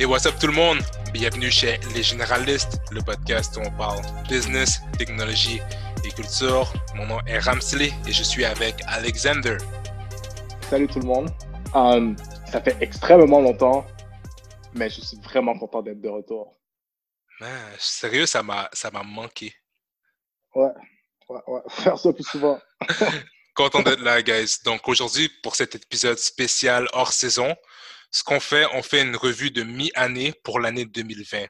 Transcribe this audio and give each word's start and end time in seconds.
Et 0.00 0.06
what's 0.06 0.26
up 0.26 0.34
tout 0.40 0.48
le 0.48 0.52
monde? 0.52 0.78
Bienvenue 1.12 1.52
chez 1.52 1.78
Les 1.94 2.02
Généralistes, 2.02 2.80
le 2.90 3.00
podcast 3.00 3.56
où 3.56 3.60
on 3.60 3.70
parle 3.78 4.02
business, 4.28 4.80
technologie 4.98 5.60
et 6.04 6.08
culture. 6.10 6.72
Mon 6.96 7.06
nom 7.06 7.20
est 7.26 7.38
Ramsley 7.38 7.92
et 8.04 8.12
je 8.12 8.24
suis 8.24 8.44
avec 8.44 8.74
Alexander. 8.88 9.56
Salut 10.68 10.88
tout 10.88 10.98
le 10.98 11.06
monde. 11.06 11.30
Um, 11.74 12.16
ça 12.50 12.60
fait 12.60 12.76
extrêmement 12.80 13.40
longtemps, 13.40 13.86
mais 14.74 14.90
je 14.90 15.00
suis 15.00 15.16
vraiment 15.18 15.56
content 15.56 15.80
d'être 15.80 16.00
de 16.00 16.08
retour. 16.08 16.58
sérieux, 17.78 18.26
ça 18.26 18.42
m'a, 18.42 18.68
ça 18.72 18.90
m'a 18.90 19.04
manqué. 19.04 19.54
Ouais, 20.56 20.72
ouais, 21.28 21.40
ouais. 21.46 21.60
Faire 21.68 21.98
ça 22.00 22.12
plus 22.12 22.24
souvent. 22.24 22.58
content 23.54 23.82
d'être 23.82 24.02
là, 24.02 24.20
guys. 24.22 24.56
Donc 24.64 24.88
aujourd'hui, 24.88 25.30
pour 25.42 25.54
cet 25.54 25.76
épisode 25.76 26.18
spécial 26.18 26.88
hors 26.92 27.12
saison, 27.12 27.54
ce 28.10 28.22
qu'on 28.22 28.40
fait, 28.40 28.66
on 28.72 28.82
fait 28.82 29.02
une 29.02 29.16
revue 29.16 29.50
de 29.50 29.62
mi-année 29.62 30.32
pour 30.42 30.60
l'année 30.60 30.84
2020. 30.84 31.46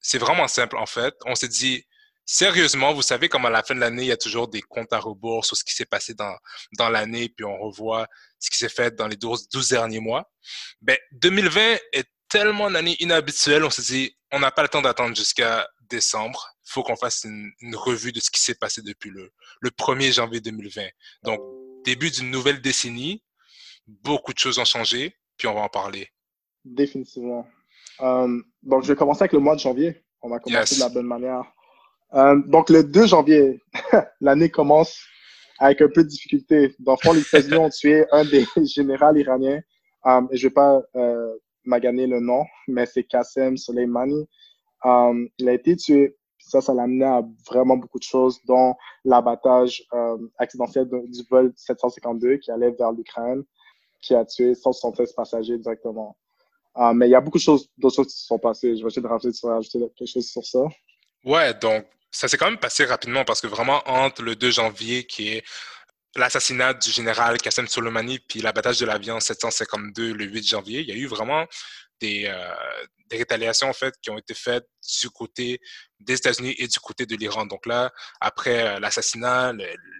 C'est 0.00 0.18
vraiment 0.18 0.48
simple, 0.48 0.76
en 0.76 0.86
fait. 0.86 1.14
On 1.26 1.34
s'est 1.34 1.48
dit, 1.48 1.84
sérieusement, 2.26 2.92
vous 2.92 3.02
savez, 3.02 3.28
comme 3.28 3.46
à 3.46 3.50
la 3.50 3.62
fin 3.62 3.74
de 3.74 3.80
l'année, 3.80 4.02
il 4.02 4.08
y 4.08 4.12
a 4.12 4.16
toujours 4.16 4.48
des 4.48 4.62
comptes 4.62 4.92
à 4.92 4.98
rebours 4.98 5.44
sur 5.44 5.56
ce 5.56 5.64
qui 5.64 5.74
s'est 5.74 5.84
passé 5.84 6.14
dans, 6.14 6.36
dans 6.78 6.88
l'année, 6.88 7.28
puis 7.28 7.44
on 7.44 7.58
revoit 7.58 8.06
ce 8.38 8.50
qui 8.50 8.58
s'est 8.58 8.68
fait 8.68 8.94
dans 8.94 9.08
les 9.08 9.16
12, 9.16 9.48
12 9.48 9.68
derniers 9.68 10.00
mois. 10.00 10.30
Ben, 10.80 10.96
2020 11.12 11.78
est 11.92 12.08
tellement 12.28 12.68
une 12.68 12.76
année 12.76 12.96
inhabituelle, 13.00 13.64
on 13.64 13.70
s'est 13.70 13.82
dit, 13.82 14.16
on 14.32 14.40
n'a 14.40 14.50
pas 14.50 14.62
le 14.62 14.68
temps 14.68 14.82
d'attendre 14.82 15.16
jusqu'à 15.16 15.68
décembre. 15.82 16.48
Il 16.66 16.72
faut 16.72 16.82
qu'on 16.82 16.96
fasse 16.96 17.24
une, 17.24 17.50
une, 17.60 17.76
revue 17.76 18.10
de 18.10 18.20
ce 18.20 18.30
qui 18.30 18.40
s'est 18.40 18.54
passé 18.54 18.82
depuis 18.82 19.10
le, 19.10 19.32
le 19.60 19.70
1er 19.70 20.12
janvier 20.12 20.40
2020. 20.40 20.82
Donc, 21.22 21.40
début 21.84 22.10
d'une 22.10 22.30
nouvelle 22.30 22.60
décennie, 22.60 23.22
beaucoup 23.86 24.32
de 24.32 24.38
choses 24.38 24.58
ont 24.58 24.64
changé 24.64 25.16
puis 25.36 25.48
on 25.48 25.54
va 25.54 25.62
en 25.62 25.68
parler. 25.68 26.08
Définitivement. 26.64 27.46
Euh, 28.00 28.40
donc, 28.62 28.82
je 28.82 28.88
vais 28.88 28.96
commencer 28.96 29.22
avec 29.22 29.32
le 29.32 29.38
mois 29.38 29.54
de 29.54 29.60
janvier. 29.60 30.02
On 30.22 30.28
va 30.28 30.38
commencer 30.38 30.76
de 30.76 30.80
la 30.80 30.88
bonne 30.88 31.06
manière. 31.06 31.44
Euh, 32.14 32.40
donc, 32.46 32.70
le 32.70 32.84
2 32.84 33.06
janvier, 33.06 33.60
l'année 34.20 34.50
commence 34.50 34.98
avec 35.58 35.82
un 35.82 35.88
peu 35.88 36.02
de 36.02 36.08
difficulté. 36.08 36.74
Dans 36.78 36.92
le 36.92 36.98
fond, 37.02 37.12
les 37.12 37.20
États-Unis 37.20 37.56
ont 37.56 37.70
tué 37.70 38.04
un 38.12 38.24
des 38.24 38.44
généraux 38.64 39.14
iraniens. 39.14 39.60
Euh, 40.06 40.22
et 40.30 40.36
je 40.36 40.46
ne 40.46 40.50
vais 40.50 40.54
pas 40.54 40.82
euh, 40.96 41.32
maganer 41.64 42.06
le 42.06 42.20
nom, 42.20 42.44
mais 42.68 42.86
c'est 42.86 43.04
Qassem 43.04 43.56
Soleimani. 43.56 44.26
Il 45.38 45.48
a 45.48 45.52
été 45.52 45.76
tué. 45.76 46.16
Ça, 46.38 46.60
ça 46.60 46.74
l'a 46.74 46.82
amené 46.82 47.06
à 47.06 47.22
vraiment 47.48 47.78
beaucoup 47.78 47.98
de 47.98 48.04
choses, 48.04 48.38
dont 48.44 48.74
l'abattage 49.04 49.82
accidentel 50.36 50.86
du 50.90 51.22
vol 51.30 51.52
752 51.56 52.36
qui 52.36 52.50
allait 52.50 52.70
vers 52.70 52.92
l'Ukraine 52.92 53.44
qui 54.04 54.14
a 54.14 54.24
tué 54.24 54.54
176 54.54 55.12
passagers 55.12 55.58
directement. 55.58 56.16
Uh, 56.76 56.92
mais 56.94 57.08
il 57.08 57.10
y 57.12 57.14
a 57.14 57.20
beaucoup 57.20 57.38
de 57.38 57.44
d'autres 57.78 57.96
choses 57.96 58.08
qui 58.08 58.20
se 58.20 58.26
sont 58.26 58.38
passées. 58.38 58.76
Je 58.76 58.82
vais 58.82 58.88
essayer 58.88 59.02
de 59.02 59.06
rajouter, 59.06 59.78
quelque 59.96 60.06
chose 60.06 60.28
sur 60.28 60.44
ça. 60.44 60.60
Ouais, 61.24 61.54
donc 61.54 61.86
ça 62.10 62.28
s'est 62.28 62.36
quand 62.36 62.46
même 62.46 62.58
passé 62.58 62.84
rapidement 62.84 63.24
parce 63.24 63.40
que 63.40 63.46
vraiment 63.46 63.82
entre 63.86 64.22
le 64.22 64.36
2 64.36 64.50
janvier, 64.50 65.04
qui 65.04 65.28
est 65.28 65.44
l'assassinat 66.16 66.74
du 66.74 66.90
général 66.90 67.38
Qassem 67.38 67.66
Soleimani, 67.66 68.18
puis 68.18 68.40
l'abattage 68.40 68.78
de 68.78 68.86
l'avion 68.86 69.18
752 69.20 70.12
le 70.12 70.24
8 70.24 70.46
janvier, 70.46 70.80
il 70.80 70.88
y 70.88 70.92
a 70.92 70.96
eu 70.96 71.06
vraiment 71.06 71.46
des, 72.00 72.26
euh, 72.26 72.54
des 73.08 73.18
rétaliations 73.18 73.68
en 73.68 73.72
fait 73.72 73.94
qui 74.02 74.10
ont 74.10 74.18
été 74.18 74.34
faites 74.34 74.66
du 75.00 75.10
côté 75.10 75.60
des 76.00 76.14
États-Unis 76.14 76.54
et 76.58 76.66
du 76.66 76.78
côté 76.80 77.06
de 77.06 77.16
l'Iran. 77.16 77.46
Donc 77.46 77.66
là, 77.66 77.92
après 78.20 78.66
euh, 78.66 78.80
l'assassinat, 78.80 79.52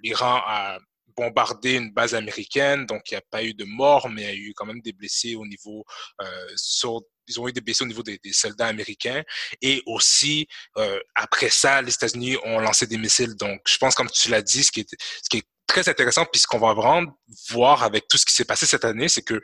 l'Iran 0.02 0.40
a 0.44 0.78
bombardé 1.16 1.74
une 1.74 1.92
base 1.92 2.14
américaine, 2.14 2.86
donc 2.86 3.10
il 3.10 3.14
n'y 3.14 3.18
a 3.18 3.24
pas 3.30 3.42
eu 3.44 3.54
de 3.54 3.64
morts, 3.64 4.08
mais 4.08 4.22
il 4.22 4.26
y 4.26 4.30
a 4.30 4.34
eu 4.34 4.54
quand 4.54 4.66
même 4.66 4.80
des 4.80 4.92
blessés 4.92 5.34
au 5.34 5.46
niveau 5.46 5.84
euh, 6.20 6.46
sur 6.56 7.02
ils 7.26 7.40
ont 7.40 7.48
eu 7.48 7.52
des 7.52 7.60
blessés 7.60 7.84
au 7.84 7.86
niveau 7.86 8.02
des, 8.02 8.18
des 8.22 8.32
soldats 8.32 8.66
américains. 8.66 9.22
Et 9.62 9.82
aussi, 9.86 10.46
euh, 10.76 11.00
après 11.14 11.48
ça, 11.48 11.80
les 11.80 11.94
États-Unis 11.94 12.36
ont 12.44 12.58
lancé 12.58 12.86
des 12.86 12.98
missiles. 12.98 13.34
Donc, 13.34 13.62
je 13.66 13.78
pense, 13.78 13.94
comme 13.94 14.10
tu 14.10 14.28
l'as 14.28 14.42
dit, 14.42 14.62
ce 14.62 14.70
qui 14.70 14.80
est, 14.80 14.90
ce 14.90 15.28
qui 15.30 15.38
est 15.38 15.46
très 15.66 15.88
intéressant, 15.88 16.26
puis 16.26 16.42
qu'on 16.42 16.58
va 16.58 16.74
vraiment 16.74 17.18
voir 17.48 17.82
avec 17.82 18.08
tout 18.08 18.18
ce 18.18 18.26
qui 18.26 18.34
s'est 18.34 18.44
passé 18.44 18.66
cette 18.66 18.84
année, 18.84 19.08
c'est 19.08 19.22
que 19.22 19.40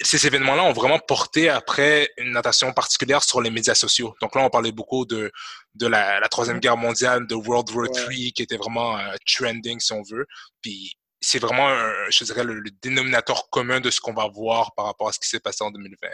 ces 0.00 0.26
événements-là 0.26 0.64
ont 0.64 0.72
vraiment 0.72 0.98
porté 0.98 1.48
après 1.48 2.10
une 2.18 2.36
attention 2.36 2.72
particulière 2.72 3.22
sur 3.22 3.40
les 3.40 3.50
médias 3.50 3.74
sociaux. 3.74 4.14
Donc 4.20 4.34
là, 4.34 4.44
on 4.44 4.50
parlait 4.50 4.72
beaucoup 4.72 5.04
de, 5.04 5.30
de 5.74 5.86
la, 5.86 6.20
la 6.20 6.28
Troisième 6.28 6.60
Guerre 6.60 6.76
mondiale, 6.76 7.26
de 7.26 7.34
World 7.34 7.70
War 7.72 7.86
III, 7.86 8.32
qui 8.32 8.42
était 8.42 8.56
vraiment 8.56 8.96
euh, 8.96 9.14
trending, 9.26 9.80
si 9.80 9.92
on 9.92 10.02
veut. 10.02 10.26
Puis 10.62 10.94
c'est 11.20 11.40
vraiment, 11.40 11.68
je 12.10 12.24
dirais, 12.24 12.44
le, 12.44 12.54
le, 12.60 12.70
dénominateur 12.80 13.50
commun 13.50 13.80
de 13.80 13.90
ce 13.90 14.00
qu'on 14.00 14.12
va 14.12 14.28
voir 14.28 14.72
par 14.76 14.86
rapport 14.86 15.08
à 15.08 15.12
ce 15.12 15.18
qui 15.18 15.28
s'est 15.28 15.40
passé 15.40 15.64
en 15.64 15.70
2020. 15.70 16.08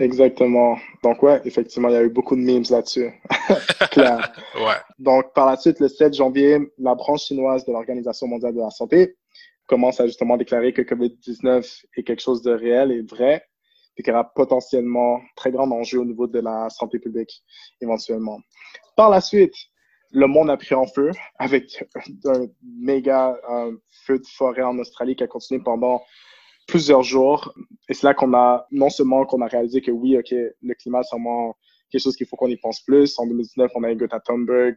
Exactement. 0.00 0.78
Donc 1.02 1.22
ouais, 1.22 1.40
effectivement, 1.44 1.88
il 1.88 1.94
y 1.94 1.96
a 1.96 2.02
eu 2.02 2.08
beaucoup 2.08 2.36
de 2.36 2.40
memes 2.40 2.64
là-dessus. 2.70 3.10
Claire. 3.90 4.32
ouais. 4.54 4.76
Donc 4.98 5.34
par 5.34 5.46
la 5.46 5.56
suite, 5.56 5.80
le 5.80 5.88
7 5.88 6.14
janvier, 6.14 6.58
la 6.78 6.94
branche 6.94 7.24
chinoise 7.24 7.64
de 7.66 7.72
l'Organisation 7.72 8.28
mondiale 8.28 8.54
de 8.54 8.60
la 8.60 8.70
santé 8.70 9.16
commence 9.68 10.00
à 10.00 10.06
justement 10.06 10.36
déclarer 10.36 10.72
que 10.72 10.82
COVID-19 10.82 11.84
est 11.96 12.02
quelque 12.02 12.22
chose 12.22 12.42
de 12.42 12.50
réel 12.50 12.90
et 12.90 13.02
vrai, 13.02 13.44
et 13.96 14.02
qu'il 14.02 14.12
y 14.12 14.14
aura 14.14 14.32
potentiellement 14.32 15.20
très 15.36 15.50
grand 15.50 15.70
enjeu 15.70 16.00
au 16.00 16.04
niveau 16.04 16.26
de 16.26 16.40
la 16.40 16.68
santé 16.70 16.98
publique 16.98 17.42
éventuellement. 17.80 18.40
Par 18.96 19.10
la 19.10 19.20
suite, 19.20 19.54
le 20.10 20.26
monde 20.26 20.50
a 20.50 20.56
pris 20.56 20.74
en 20.74 20.86
feu 20.86 21.10
avec 21.38 21.84
un 22.24 22.46
méga 22.62 23.36
feu 24.06 24.18
de 24.18 24.26
forêt 24.26 24.62
en 24.62 24.78
Australie 24.78 25.16
qui 25.16 25.24
a 25.24 25.26
continué 25.26 25.62
pendant 25.62 26.02
plusieurs 26.66 27.02
jours. 27.02 27.52
Et 27.88 27.94
c'est 27.94 28.06
là 28.06 28.14
qu'on 28.14 28.32
a, 28.34 28.66
non 28.70 28.90
seulement 28.90 29.26
qu'on 29.26 29.42
a 29.42 29.46
réalisé 29.46 29.80
que 29.80 29.90
oui, 29.90 30.16
OK, 30.16 30.30
le 30.30 30.74
climat, 30.74 31.02
c'est 31.02 31.16
vraiment 31.16 31.56
quelque 31.90 32.02
chose 32.02 32.16
qu'il 32.16 32.26
faut 32.26 32.36
qu'on 32.36 32.48
y 32.48 32.56
pense 32.56 32.80
plus. 32.82 33.18
En 33.18 33.26
2019, 33.26 33.70
on 33.74 33.82
a 33.84 33.92
eu 33.92 33.96
Greta 33.96 34.20
Thunberg. 34.20 34.76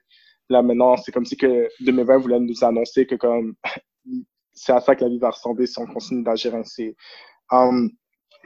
Là, 0.49 0.61
maintenant, 0.61 0.97
c'est 0.97 1.11
comme 1.11 1.25
si 1.25 1.37
que 1.37 1.69
2020 1.81 2.17
voulait 2.17 2.39
nous 2.39 2.63
annoncer 2.63 3.05
que 3.05 3.15
comme 3.15 3.55
c'est 4.53 4.73
à 4.73 4.79
ça 4.79 4.95
que 4.95 5.03
la 5.03 5.09
vie 5.09 5.19
va 5.19 5.29
ressembler 5.29 5.67
si 5.67 5.79
on 5.79 5.85
continue 5.85 6.23
d'agir 6.23 6.53
ainsi. 6.55 6.95
Um, 7.51 7.91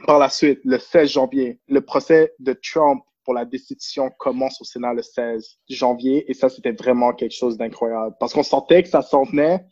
par 0.06 0.18
la 0.18 0.28
suite, 0.28 0.60
le 0.64 0.78
16 0.78 1.10
janvier, 1.10 1.60
le 1.68 1.80
procès 1.80 2.32
de 2.38 2.52
Trump 2.52 3.02
pour 3.24 3.34
la 3.34 3.44
destitution 3.44 4.10
commence 4.18 4.60
au 4.60 4.64
Sénat 4.64 4.94
le 4.94 5.02
16 5.02 5.58
janvier 5.68 6.30
et 6.30 6.34
ça, 6.34 6.48
c'était 6.48 6.72
vraiment 6.72 7.12
quelque 7.12 7.34
chose 7.34 7.56
d'incroyable 7.56 8.14
parce 8.20 8.32
qu'on 8.32 8.42
sentait 8.42 8.82
que 8.82 8.88
ça 8.88 9.02
s'en 9.02 9.24
venait. 9.24 9.64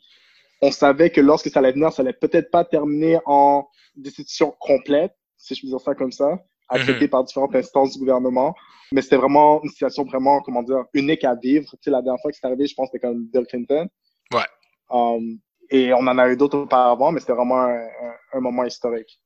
On 0.62 0.70
savait 0.70 1.10
que 1.10 1.20
lorsque 1.20 1.50
ça 1.50 1.60
allait 1.60 1.72
venir, 1.72 1.92
ça 1.92 2.02
allait 2.02 2.14
peut-être 2.14 2.50
pas 2.50 2.64
terminer 2.64 3.18
en 3.26 3.66
destitution 3.96 4.54
complète, 4.58 5.14
si 5.36 5.54
je 5.54 5.60
puis 5.60 5.68
dire 5.68 5.80
ça 5.80 5.94
comme 5.94 6.12
ça, 6.12 6.38
acceptée 6.68 7.04
mm 7.04 7.06
-hmm. 7.06 7.10
par 7.10 7.24
différentes 7.24 7.54
instances 7.54 7.92
du 7.92 7.98
gouvernement. 7.98 8.54
Mais 8.92 9.02
c'était 9.02 9.16
vraiment 9.16 9.62
une 9.62 9.70
situation 9.70 10.04
vraiment, 10.04 10.40
comment 10.40 10.62
dire, 10.62 10.84
unique 10.92 11.24
à 11.24 11.34
vivre. 11.34 11.68
Tu 11.70 11.78
sais, 11.82 11.90
la 11.90 12.02
dernière 12.02 12.20
fois 12.20 12.30
que 12.30 12.36
c'est 12.38 12.46
arrivé, 12.46 12.66
je 12.66 12.74
pense 12.74 12.88
que 12.88 12.92
c'était 12.92 13.06
comme 13.06 13.26
Bill 13.26 13.46
Clinton. 13.46 13.88
Ouais. 14.32 14.48
Um, 14.90 15.38
et 15.70 15.92
on 15.92 15.98
en 15.98 16.18
a 16.18 16.28
eu 16.28 16.36
d'autres 16.36 16.58
auparavant, 16.58 17.12
mais 17.12 17.20
c'était 17.20 17.32
vraiment 17.32 17.62
un, 17.62 17.76
un, 17.76 18.14
un, 18.34 18.40
moment 18.40 18.64
historique. 18.64 19.20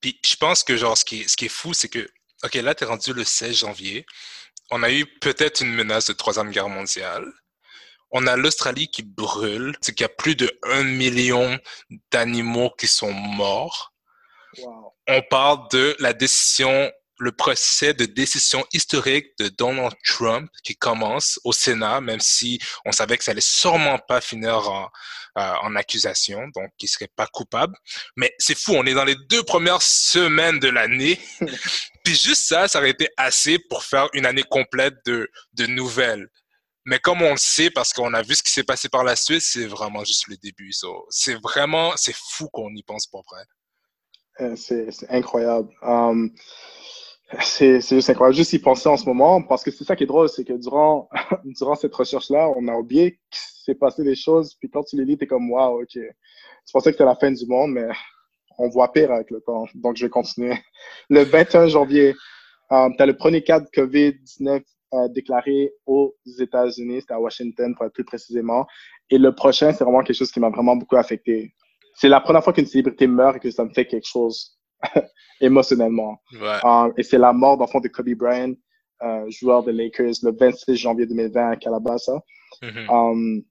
Puis 0.00 0.18
je 0.24 0.36
pense 0.36 0.62
que 0.62 0.76
genre 0.76 0.96
ce 0.96 1.04
qui 1.04 1.22
est, 1.22 1.28
ce 1.28 1.36
qui 1.36 1.46
est 1.46 1.50
fou, 1.50 1.74
c'est 1.74 1.88
que, 1.88 2.08
OK, 2.44 2.54
là, 2.54 2.74
tu 2.74 2.84
es 2.84 2.86
rendu 2.86 3.12
le 3.12 3.24
16 3.24 3.58
janvier. 3.58 4.06
On 4.70 4.82
a 4.82 4.90
eu 4.90 5.06
peut-être 5.20 5.60
une 5.60 5.72
menace 5.72 6.06
de 6.06 6.12
troisième 6.12 6.50
guerre 6.50 6.68
mondiale. 6.68 7.24
On 8.10 8.26
a 8.26 8.36
l'Australie 8.36 8.88
qui 8.88 9.02
brûle, 9.02 9.76
c'est 9.80 9.94
qu'il 9.94 10.04
y 10.04 10.06
a 10.06 10.08
plus 10.08 10.36
de 10.36 10.50
1 10.62 10.84
million 10.84 11.58
d'animaux 12.10 12.70
qui 12.78 12.86
sont 12.86 13.12
morts. 13.12 13.92
Wow. 14.58 14.94
On 15.08 15.22
parle 15.22 15.68
de 15.70 15.96
la 15.98 16.12
décision 16.12 16.90
le 17.18 17.32
procès 17.32 17.94
de 17.94 18.04
décision 18.04 18.64
historique 18.72 19.26
de 19.38 19.48
Donald 19.48 19.94
Trump 20.04 20.50
qui 20.62 20.76
commence 20.76 21.40
au 21.44 21.52
Sénat, 21.52 22.00
même 22.00 22.20
si 22.20 22.58
on 22.84 22.92
savait 22.92 23.16
que 23.16 23.24
ça 23.24 23.30
allait 23.30 23.40
sûrement 23.40 23.98
pas 23.98 24.20
finir 24.20 24.68
en, 24.68 24.88
euh, 25.38 25.52
en 25.62 25.76
accusation, 25.76 26.48
donc 26.54 26.70
il 26.80 26.88
serait 26.88 27.10
pas 27.14 27.26
coupable. 27.26 27.76
Mais 28.16 28.34
c'est 28.38 28.56
fou, 28.56 28.72
on 28.74 28.84
est 28.86 28.94
dans 28.94 29.04
les 29.04 29.16
deux 29.28 29.42
premières 29.42 29.82
semaines 29.82 30.58
de 30.58 30.68
l'année, 30.68 31.18
puis 32.04 32.14
juste 32.14 32.46
ça, 32.46 32.68
ça 32.68 32.78
aurait 32.78 32.90
été 32.90 33.08
assez 33.16 33.58
pour 33.58 33.84
faire 33.84 34.08
une 34.12 34.26
année 34.26 34.44
complète 34.44 34.94
de, 35.06 35.28
de 35.54 35.66
nouvelles. 35.66 36.28
Mais 36.86 37.00
comme 37.00 37.20
on 37.20 37.32
le 37.32 37.36
sait, 37.36 37.68
parce 37.70 37.92
qu'on 37.92 38.14
a 38.14 38.22
vu 38.22 38.36
ce 38.36 38.42
qui 38.44 38.52
s'est 38.52 38.62
passé 38.62 38.88
par 38.88 39.02
la 39.02 39.16
suite, 39.16 39.42
c'est 39.42 39.66
vraiment 39.66 40.04
juste 40.04 40.28
le 40.28 40.36
début. 40.36 40.72
So, 40.72 41.04
c'est 41.10 41.34
vraiment, 41.34 41.92
c'est 41.96 42.14
fou 42.14 42.48
qu'on 42.52 42.72
y 42.74 42.82
pense 42.84 43.08
pour 43.08 43.24
vrai. 43.28 43.42
Euh, 44.40 44.54
c'est 44.54 45.10
incroyable. 45.10 45.68
Um, 45.82 46.30
c'est 47.40 47.80
juste 47.80 48.10
incroyable. 48.10 48.36
Juste 48.36 48.52
y 48.52 48.58
penser 48.58 48.88
en 48.88 48.96
ce 48.96 49.06
moment, 49.06 49.42
parce 49.42 49.64
que 49.64 49.70
c'est 49.70 49.84
ça 49.84 49.96
qui 49.96 50.04
est 50.04 50.06
drôle, 50.06 50.28
c'est 50.28 50.44
que 50.44 50.52
durant, 50.52 51.08
durant 51.44 51.74
cette 51.74 51.94
recherche-là, 51.94 52.50
on 52.56 52.68
a 52.68 52.74
oublié 52.74 53.18
qu'il 53.30 53.40
s'est 53.64 53.74
passé 53.74 54.04
des 54.04 54.14
choses, 54.14 54.54
puis 54.54 54.70
quand 54.70 54.84
tu 54.84 54.96
les 54.96 55.04
lis, 55.04 55.18
t'es 55.18 55.26
comme, 55.26 55.50
waouh, 55.50 55.82
ok. 55.82 55.94
Je 55.94 56.72
pensais 56.72 56.90
que 56.90 56.94
c'était 56.96 57.04
la 57.04 57.16
fin 57.16 57.30
du 57.30 57.46
monde, 57.46 57.72
mais 57.72 57.88
on 58.58 58.68
voit 58.68 58.92
pire 58.92 59.10
avec 59.10 59.30
le 59.30 59.40
temps. 59.40 59.66
Donc, 59.74 59.96
je 59.96 60.06
vais 60.06 60.10
continuer. 60.10 60.54
Le 61.10 61.24
21 61.24 61.68
janvier, 61.68 62.14
euh, 62.72 62.88
tu 62.96 63.02
as 63.02 63.06
le 63.06 63.16
premier 63.16 63.42
cas 63.42 63.60
de 63.60 63.66
COVID-19 63.66 64.62
euh, 64.94 65.08
déclaré 65.08 65.72
aux 65.84 66.16
États-Unis, 66.38 67.00
c'était 67.00 67.14
à 67.14 67.20
Washington, 67.20 67.74
pour 67.74 67.86
être 67.86 67.92
plus 67.92 68.04
précisément. 68.04 68.66
Et 69.10 69.18
le 69.18 69.32
prochain, 69.34 69.72
c'est 69.72 69.84
vraiment 69.84 70.02
quelque 70.02 70.16
chose 70.16 70.32
qui 70.32 70.40
m'a 70.40 70.50
vraiment 70.50 70.76
beaucoup 70.76 70.96
affecté. 70.96 71.54
C'est 71.94 72.08
la 72.08 72.20
première 72.20 72.42
fois 72.42 72.52
qu'une 72.52 72.66
célébrité 72.66 73.06
meurt 73.06 73.36
et 73.36 73.40
que 73.40 73.50
ça 73.50 73.64
me 73.64 73.70
fait 73.70 73.86
quelque 73.86 74.06
chose 74.06 74.56
émotionnellement. 75.40 76.20
Euh, 76.34 76.92
et 76.96 77.02
c'est 77.02 77.18
la 77.18 77.32
mort, 77.32 77.56
d'enfant 77.56 77.80
de 77.80 77.88
Kobe 77.88 78.14
Bryant, 78.14 78.54
euh, 79.02 79.30
joueur 79.30 79.62
des 79.64 79.72
Lakers, 79.72 80.14
le 80.22 80.32
26 80.38 80.76
janvier 80.76 81.06
2020 81.06 81.50
à 81.50 81.56
Calabasas. 81.56 82.20
Mm-hmm. 82.62 83.42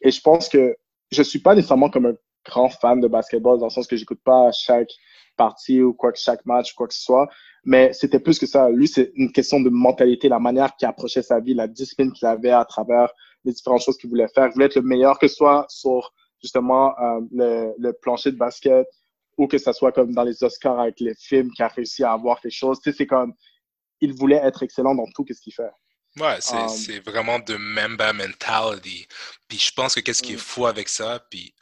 et 0.00 0.10
je 0.10 0.20
pense 0.20 0.48
que 0.48 0.74
je 1.12 1.22
suis 1.22 1.38
pas 1.38 1.54
nécessairement 1.54 1.88
comme 1.88 2.06
un 2.06 2.14
grand 2.44 2.68
fan 2.68 3.00
de 3.00 3.06
basketball 3.06 3.58
dans 3.58 3.66
le 3.66 3.70
sens 3.70 3.86
que 3.86 3.96
j'écoute 3.96 4.20
pas 4.24 4.50
chaque 4.50 4.90
partie 5.36 5.82
ou 5.82 5.92
quoi 5.92 6.10
que 6.10 6.18
chaque 6.18 6.44
match 6.46 6.72
ou 6.72 6.76
quoi 6.76 6.88
que 6.88 6.94
ce 6.94 7.02
soit. 7.02 7.28
Mais 7.64 7.92
c'était 7.92 8.18
plus 8.18 8.38
que 8.38 8.46
ça. 8.46 8.68
Lui, 8.70 8.88
c'est 8.88 9.12
une 9.14 9.32
question 9.32 9.60
de 9.60 9.70
mentalité, 9.70 10.28
la 10.28 10.38
manière 10.38 10.76
qu'il 10.76 10.86
approchait 10.86 11.22
sa 11.22 11.40
vie, 11.40 11.54
la 11.54 11.66
discipline 11.66 12.12
qu'il 12.12 12.26
avait 12.26 12.50
à 12.50 12.64
travers 12.64 13.10
les 13.44 13.52
différentes 13.52 13.82
choses 13.82 13.96
qu'il 13.96 14.10
voulait 14.10 14.28
faire. 14.28 14.46
Il 14.46 14.52
voulait 14.52 14.66
être 14.66 14.76
le 14.76 14.82
meilleur, 14.82 15.18
que 15.18 15.28
ce 15.28 15.36
soit 15.36 15.66
sur 15.68 16.12
justement 16.42 16.98
euh, 16.98 17.20
le, 17.32 17.74
le, 17.78 17.92
plancher 17.94 18.32
de 18.32 18.36
basket 18.36 18.86
ou 19.36 19.46
que 19.46 19.58
ce 19.58 19.72
soit 19.72 19.92
comme 19.92 20.12
dans 20.12 20.22
les 20.22 20.42
Oscars 20.42 20.78
avec 20.78 21.00
les 21.00 21.14
films 21.14 21.50
qu'il 21.52 21.64
a 21.64 21.68
réussi 21.68 22.04
à 22.04 22.12
avoir 22.12 22.40
quelque 22.40 22.52
chose. 22.52 22.80
Tu 22.80 22.90
sais, 22.90 22.96
c'est 22.96 23.06
comme, 23.06 23.34
il 24.00 24.12
voulait 24.12 24.40
être 24.42 24.62
excellent 24.62 24.94
dans 24.94 25.06
tout 25.14 25.26
ce 25.28 25.40
qu'il 25.40 25.52
fait. 25.52 25.70
Ouais, 26.16 26.38
um, 26.52 26.68
c'est 26.68 27.00
vraiment 27.00 27.40
de 27.40 27.56
Mamba 27.56 28.12
mentality. 28.12 29.06
Puis 29.48 29.58
je 29.58 29.72
pense 29.72 29.94
que 29.94 30.00
qu'est-ce 30.00 30.22
qui 30.22 30.34
est 30.34 30.36
mm. 30.36 30.40
fou 30.40 30.66
avec 30.66 30.88
ça, 30.88 31.24
puis 31.28 31.54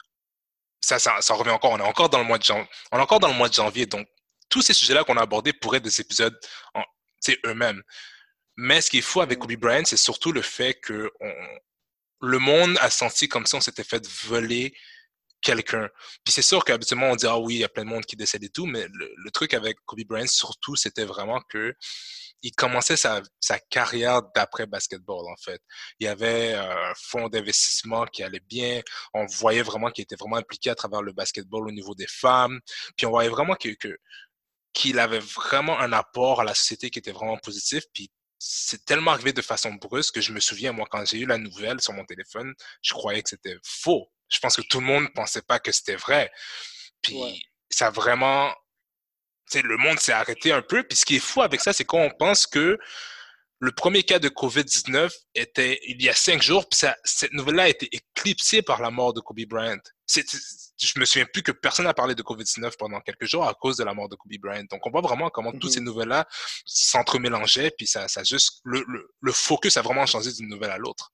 ça, 0.79 0.99
ça, 0.99 1.21
ça, 1.21 1.33
revient 1.33 1.51
encore, 1.51 1.71
on 1.71 1.79
est 1.79 1.81
encore 1.81 2.09
dans 2.09 2.19
le 2.19 2.25
mois 2.25 2.37
de 2.37 2.43
janvier, 2.43 2.67
on 2.91 2.99
est 2.99 3.01
encore 3.01 3.19
dans 3.19 3.29
le 3.29 3.33
mois 3.33 3.49
de 3.49 3.53
janvier, 3.53 3.85
donc 3.85 4.07
tous 4.49 4.61
ces 4.61 4.73
sujets-là 4.73 5.03
qu'on 5.03 5.17
a 5.17 5.23
abordés 5.23 5.53
pourraient 5.53 5.77
être 5.77 5.83
des 5.83 6.01
épisodes 6.01 6.37
eux-mêmes. 7.45 7.81
Mais 8.55 8.81
ce 8.81 8.91
qui 8.91 8.99
est 8.99 9.01
fou 9.01 9.21
avec 9.21 9.39
mm. 9.39 9.41
Kobe 9.41 9.55
Bryant, 9.55 9.85
c'est 9.85 9.97
surtout 9.97 10.31
le 10.31 10.43
fait 10.43 10.75
que 10.75 11.11
on, 11.19 11.33
le 12.21 12.39
monde 12.39 12.77
a 12.79 12.89
senti 12.89 13.27
comme 13.27 13.45
si 13.45 13.55
on 13.55 13.61
s'était 13.61 13.83
fait 13.83 14.07
voler 14.25 14.73
quelqu'un. 15.43 15.89
Puis 16.23 16.33
c'est 16.33 16.41
sûr 16.41 16.63
qu'habituellement, 16.65 17.11
on 17.11 17.15
dit, 17.15 17.27
ah 17.27 17.37
oui, 17.37 17.55
il 17.55 17.59
y 17.59 17.63
a 17.63 17.69
plein 17.69 17.83
de 17.83 17.89
monde 17.89 18.05
qui 18.05 18.15
décède 18.15 18.43
et 18.43 18.49
tout, 18.49 18.65
mais 18.65 18.87
le, 18.91 19.31
truc 19.31 19.53
avec 19.53 19.77
Kobe 19.85 20.03
Bryant, 20.07 20.27
surtout, 20.27 20.75
c'était 20.75 21.05
vraiment 21.05 21.41
que 21.49 21.75
il 22.41 22.51
commençait 22.51 22.97
sa, 22.97 23.21
sa 23.39 23.57
carrière 23.57 24.21
d'après 24.35 24.65
basketball, 24.65 25.25
en 25.31 25.35
fait. 25.37 25.61
Il 25.99 26.05
y 26.05 26.07
avait 26.07 26.53
un 26.53 26.93
fonds 26.95 27.29
d'investissement 27.29 28.05
qui 28.05 28.21
allait 28.21 28.41
bien. 28.41 28.81
On 29.13 29.25
voyait 29.25 29.61
vraiment 29.61 29.89
qu'il 29.91 30.03
était 30.03 30.17
vraiment 30.17 30.35
impliqué 30.37 30.69
à 30.69 30.75
travers 30.75 31.01
le 31.01 31.13
basketball 31.13 31.67
au 31.67 31.71
niveau 31.71 31.95
des 31.95 32.07
femmes. 32.07 32.59
Puis 32.97 33.05
on 33.05 33.11
voyait 33.11 33.29
vraiment 33.29 33.55
que 33.55 33.69
qu'il 34.73 34.99
avait 34.99 35.19
vraiment 35.19 35.79
un 35.79 35.93
apport 35.93 36.41
à 36.41 36.43
la 36.43 36.53
société 36.53 36.89
qui 36.89 36.99
était 36.99 37.11
vraiment 37.11 37.37
positif. 37.37 37.83
Puis 37.93 38.11
c'est 38.45 38.83
tellement 38.83 39.11
arrivé 39.11 39.31
de 39.31 39.41
façon 39.41 39.73
brusque 39.73 40.15
que 40.15 40.21
je 40.21 40.33
me 40.33 40.41
souviens, 40.41 40.73
moi, 40.73 40.85
quand 40.91 41.05
j'ai 41.05 41.19
eu 41.19 41.25
la 41.25 41.37
nouvelle 41.37 41.79
sur 41.79 41.93
mon 41.93 42.03
téléphone, 42.03 42.53
je 42.81 42.93
croyais 42.93 43.23
que 43.23 43.29
c'était 43.29 43.55
faux. 43.63 44.11
Je 44.29 44.39
pense 44.39 44.57
que 44.57 44.61
tout 44.63 44.81
le 44.81 44.85
monde 44.85 45.03
ne 45.03 45.07
pensait 45.09 45.41
pas 45.43 45.59
que 45.59 45.71
c'était 45.71 45.95
vrai. 45.95 46.29
Puis 47.01 47.47
ça 47.69 47.89
vraiment... 47.89 48.53
Le 49.53 49.77
monde 49.77 49.99
s'est 49.99 50.11
arrêté 50.11 50.51
un 50.51 50.61
peu. 50.61 50.83
Puis 50.83 50.97
ce 50.97 51.05
qui 51.05 51.15
est 51.17 51.19
fou 51.19 51.41
avec 51.41 51.61
ça, 51.61 51.71
c'est 51.71 51.85
qu'on 51.85 52.09
pense 52.19 52.45
que 52.45 52.77
le 53.59 53.71
premier 53.71 54.03
cas 54.03 54.19
de 54.19 54.27
COVID-19 54.27 55.09
était 55.35 55.79
il 55.83 56.01
y 56.01 56.09
a 56.09 56.13
cinq 56.13 56.41
jours, 56.41 56.67
puis 56.67 56.81
cette 57.05 57.31
nouvelle-là 57.31 57.63
a 57.63 57.69
été 57.69 57.87
éclipsée 57.95 58.61
par 58.61 58.81
la 58.81 58.91
mort 58.91 59.13
de 59.13 59.21
Kobe 59.21 59.45
Bryant. 59.47 59.79
Je 60.77 60.99
me 60.99 61.05
souviens 61.05 61.25
plus 61.31 61.43
que 61.43 61.51
personne 61.51 61.85
n'a 61.85 61.93
parlé 61.93 62.15
de 62.15 62.23
COVID-19 62.23 62.77
pendant 62.77 62.99
quelques 62.99 63.25
jours 63.25 63.45
à 63.47 63.53
cause 63.53 63.77
de 63.77 63.83
la 63.83 63.93
mort 63.93 64.09
de 64.09 64.15
Kobe 64.15 64.33
Bryant. 64.39 64.65
Donc, 64.69 64.85
on 64.85 64.91
voit 64.91 65.01
vraiment 65.01 65.29
comment 65.29 65.51
toutes 65.51 65.71
ces 65.71 65.79
mhm. 65.79 65.87
nouvelles-là 65.87 66.25
s'entremélangeaient, 66.65 67.71
puis 67.77 67.87
ça, 67.87 68.07
ça 68.07 68.23
juste, 68.23 68.61
le, 68.63 68.83
le, 69.21 69.31
focus 69.31 69.77
a 69.77 69.81
vraiment 69.81 70.05
changé 70.05 70.31
d'une 70.31 70.47
nouvelle 70.47 70.71
à 70.71 70.77
l'autre. 70.77 71.11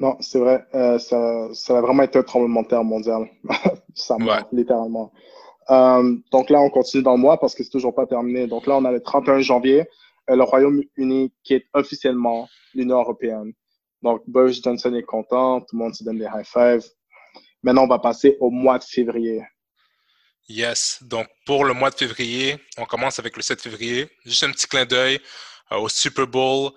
Non, 0.00 0.16
c'est 0.20 0.38
vrai. 0.38 0.66
Euh, 0.74 0.98
ça, 0.98 1.52
ça 1.52 1.78
a 1.78 1.80
vraiment 1.80 2.02
été 2.02 2.18
un 2.18 2.22
tremblement 2.22 2.62
de 2.62 2.68
terre 2.68 2.84
mondial. 2.84 3.28
ça 3.94 4.16
mort, 4.18 4.48
littéralement. 4.52 5.12
Euh, 5.70 6.16
donc 6.30 6.50
là, 6.50 6.60
on 6.60 6.70
continue 6.70 7.02
dans 7.02 7.12
le 7.12 7.20
mois 7.20 7.38
parce 7.38 7.54
que 7.54 7.62
c'est 7.62 7.70
toujours 7.70 7.94
pas 7.94 8.06
terminé. 8.06 8.46
Donc 8.46 8.66
là, 8.66 8.76
on 8.76 8.84
a 8.84 8.90
le 8.90 9.02
31 9.02 9.40
janvier. 9.40 9.86
Euh, 10.30 10.36
le 10.36 10.42
Royaume-Uni 10.42 11.32
qui 11.42 11.54
est 11.54 11.66
officiellement 11.74 12.48
l'Union 12.74 13.00
européenne. 13.00 13.52
Donc, 14.02 14.22
Boris 14.26 14.62
Johnson 14.62 14.94
est 14.94 15.02
content, 15.02 15.60
tout 15.60 15.76
le 15.76 15.78
monde 15.78 15.94
se 15.94 16.04
donne 16.04 16.18
des 16.18 16.24
high 16.24 16.44
five. 16.44 16.84
Maintenant, 17.62 17.84
on 17.84 17.88
va 17.88 17.98
passer 17.98 18.36
au 18.40 18.50
mois 18.50 18.78
de 18.78 18.84
février. 18.84 19.42
Yes. 20.48 20.98
Donc, 21.02 21.28
pour 21.46 21.64
le 21.64 21.74
mois 21.74 21.90
de 21.90 21.94
février, 21.94 22.58
on 22.76 22.84
commence 22.84 23.18
avec 23.18 23.36
le 23.36 23.42
7 23.42 23.60
février. 23.60 24.10
Juste 24.24 24.42
un 24.42 24.50
petit 24.50 24.66
clin 24.66 24.84
d'œil 24.84 25.20
euh, 25.70 25.76
au 25.76 25.88
Super 25.88 26.26
Bowl 26.26 26.72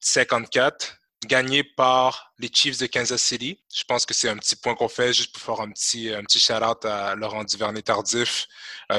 54, 0.00 0.84
euh, 0.84 1.26
gagné 1.28 1.62
par 1.62 2.32
les 2.38 2.50
Chiefs 2.52 2.78
de 2.78 2.86
Kansas 2.86 3.22
City. 3.22 3.62
Je 3.72 3.84
pense 3.84 4.04
que 4.04 4.14
c'est 4.14 4.28
un 4.28 4.36
petit 4.36 4.56
point 4.56 4.74
qu'on 4.74 4.88
fait 4.88 5.12
juste 5.12 5.32
pour 5.32 5.42
faire 5.42 5.64
un 5.64 5.70
petit, 5.70 6.10
un 6.12 6.22
petit 6.22 6.40
shout-out 6.40 6.84
à 6.84 7.14
Laurent 7.14 7.44
Duvernay-Tardif, 7.44 8.46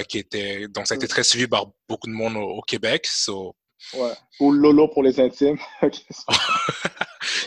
qui 0.07 0.19
était, 0.19 0.67
donc 0.67 0.87
ça 0.87 0.93
a 0.93 0.97
été 0.97 1.07
très 1.07 1.23
suivi 1.23 1.47
par 1.47 1.65
beaucoup 1.89 2.07
de 2.07 2.13
monde 2.13 2.37
au, 2.37 2.61
Québec. 2.61 3.07
So, 3.07 3.55
Ouais. 3.95 4.13
Ou 4.39 4.51
Lolo 4.51 4.87
pour 4.87 5.01
les 5.01 5.19
intimes. 5.19 5.57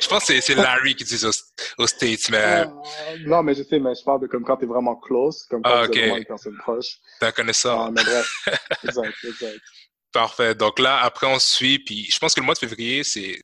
je 0.00 0.08
pense 0.08 0.26
que 0.26 0.40
c'est 0.40 0.54
Larry 0.54 0.94
qui 0.94 1.04
dit 1.04 1.20
aux, 1.78 1.86
States, 1.86 2.30
mais. 2.30 2.38
Euh, 2.38 2.66
non, 3.26 3.42
mais 3.42 3.54
je 3.54 3.62
sais, 3.62 3.78
mais 3.78 3.94
je 3.94 4.04
parle 4.04 4.20
de 4.20 4.26
comme 4.26 4.44
quand 4.44 4.56
t'es 4.56 4.66
vraiment 4.66 4.96
close, 4.96 5.44
comme 5.50 5.62
quand 5.62 5.70
ah, 5.72 5.88
t'es 5.88 6.00
vraiment 6.00 6.16
une 6.16 6.24
personne 6.24 6.56
proche. 6.58 6.98
T'as 7.20 7.32
connaissance. 7.32 7.88
Ah, 7.88 7.90
mais 7.90 8.04
bref. 8.04 8.30
exact, 8.84 9.16
exact. 9.24 9.60
Parfait. 10.12 10.54
Donc 10.54 10.78
là, 10.78 11.00
après, 11.00 11.26
on 11.26 11.38
suit. 11.38 11.78
Puis 11.80 12.08
je 12.10 12.18
pense 12.18 12.34
que 12.34 12.40
le 12.40 12.46
mois 12.46 12.54
de 12.54 12.60
février, 12.60 13.04
c'est 13.04 13.40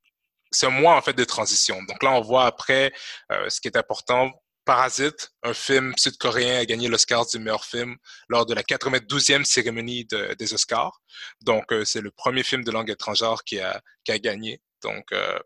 c'est 0.52 0.66
un 0.66 0.70
mois 0.70 0.96
en 0.96 1.02
fait 1.02 1.12
de 1.12 1.24
transition. 1.24 1.82
Donc 1.84 2.02
là, 2.02 2.12
on 2.12 2.20
voit 2.20 2.46
après 2.46 2.92
euh, 3.32 3.48
ce 3.48 3.60
qui 3.60 3.68
est 3.68 3.76
important 3.76 4.30
Parasite, 4.64 5.30
un 5.42 5.54
film 5.54 5.92
sud-coréen, 5.96 6.60
a 6.60 6.64
gagné 6.64 6.86
l'Oscar 6.88 7.26
du 7.26 7.38
meilleur 7.38 7.64
film 7.64 7.96
lors 8.28 8.46
de 8.46 8.54
la 8.54 8.62
92e 8.62 9.44
cérémonie 9.44 10.06
des 10.38 10.54
Oscars. 10.54 11.00
Donc, 11.40 11.72
euh, 11.72 11.84
c'est 11.84 12.00
le 12.00 12.10
premier 12.10 12.42
film 12.42 12.62
de 12.62 12.70
langue 12.70 12.90
étrangère 12.90 13.42
qui 13.44 13.58
a, 13.58 13.80
qui 14.04 14.12
a 14.12 14.18
gagné. 14.18 14.60
Donc, 14.82 15.04
euh, 15.12 15.38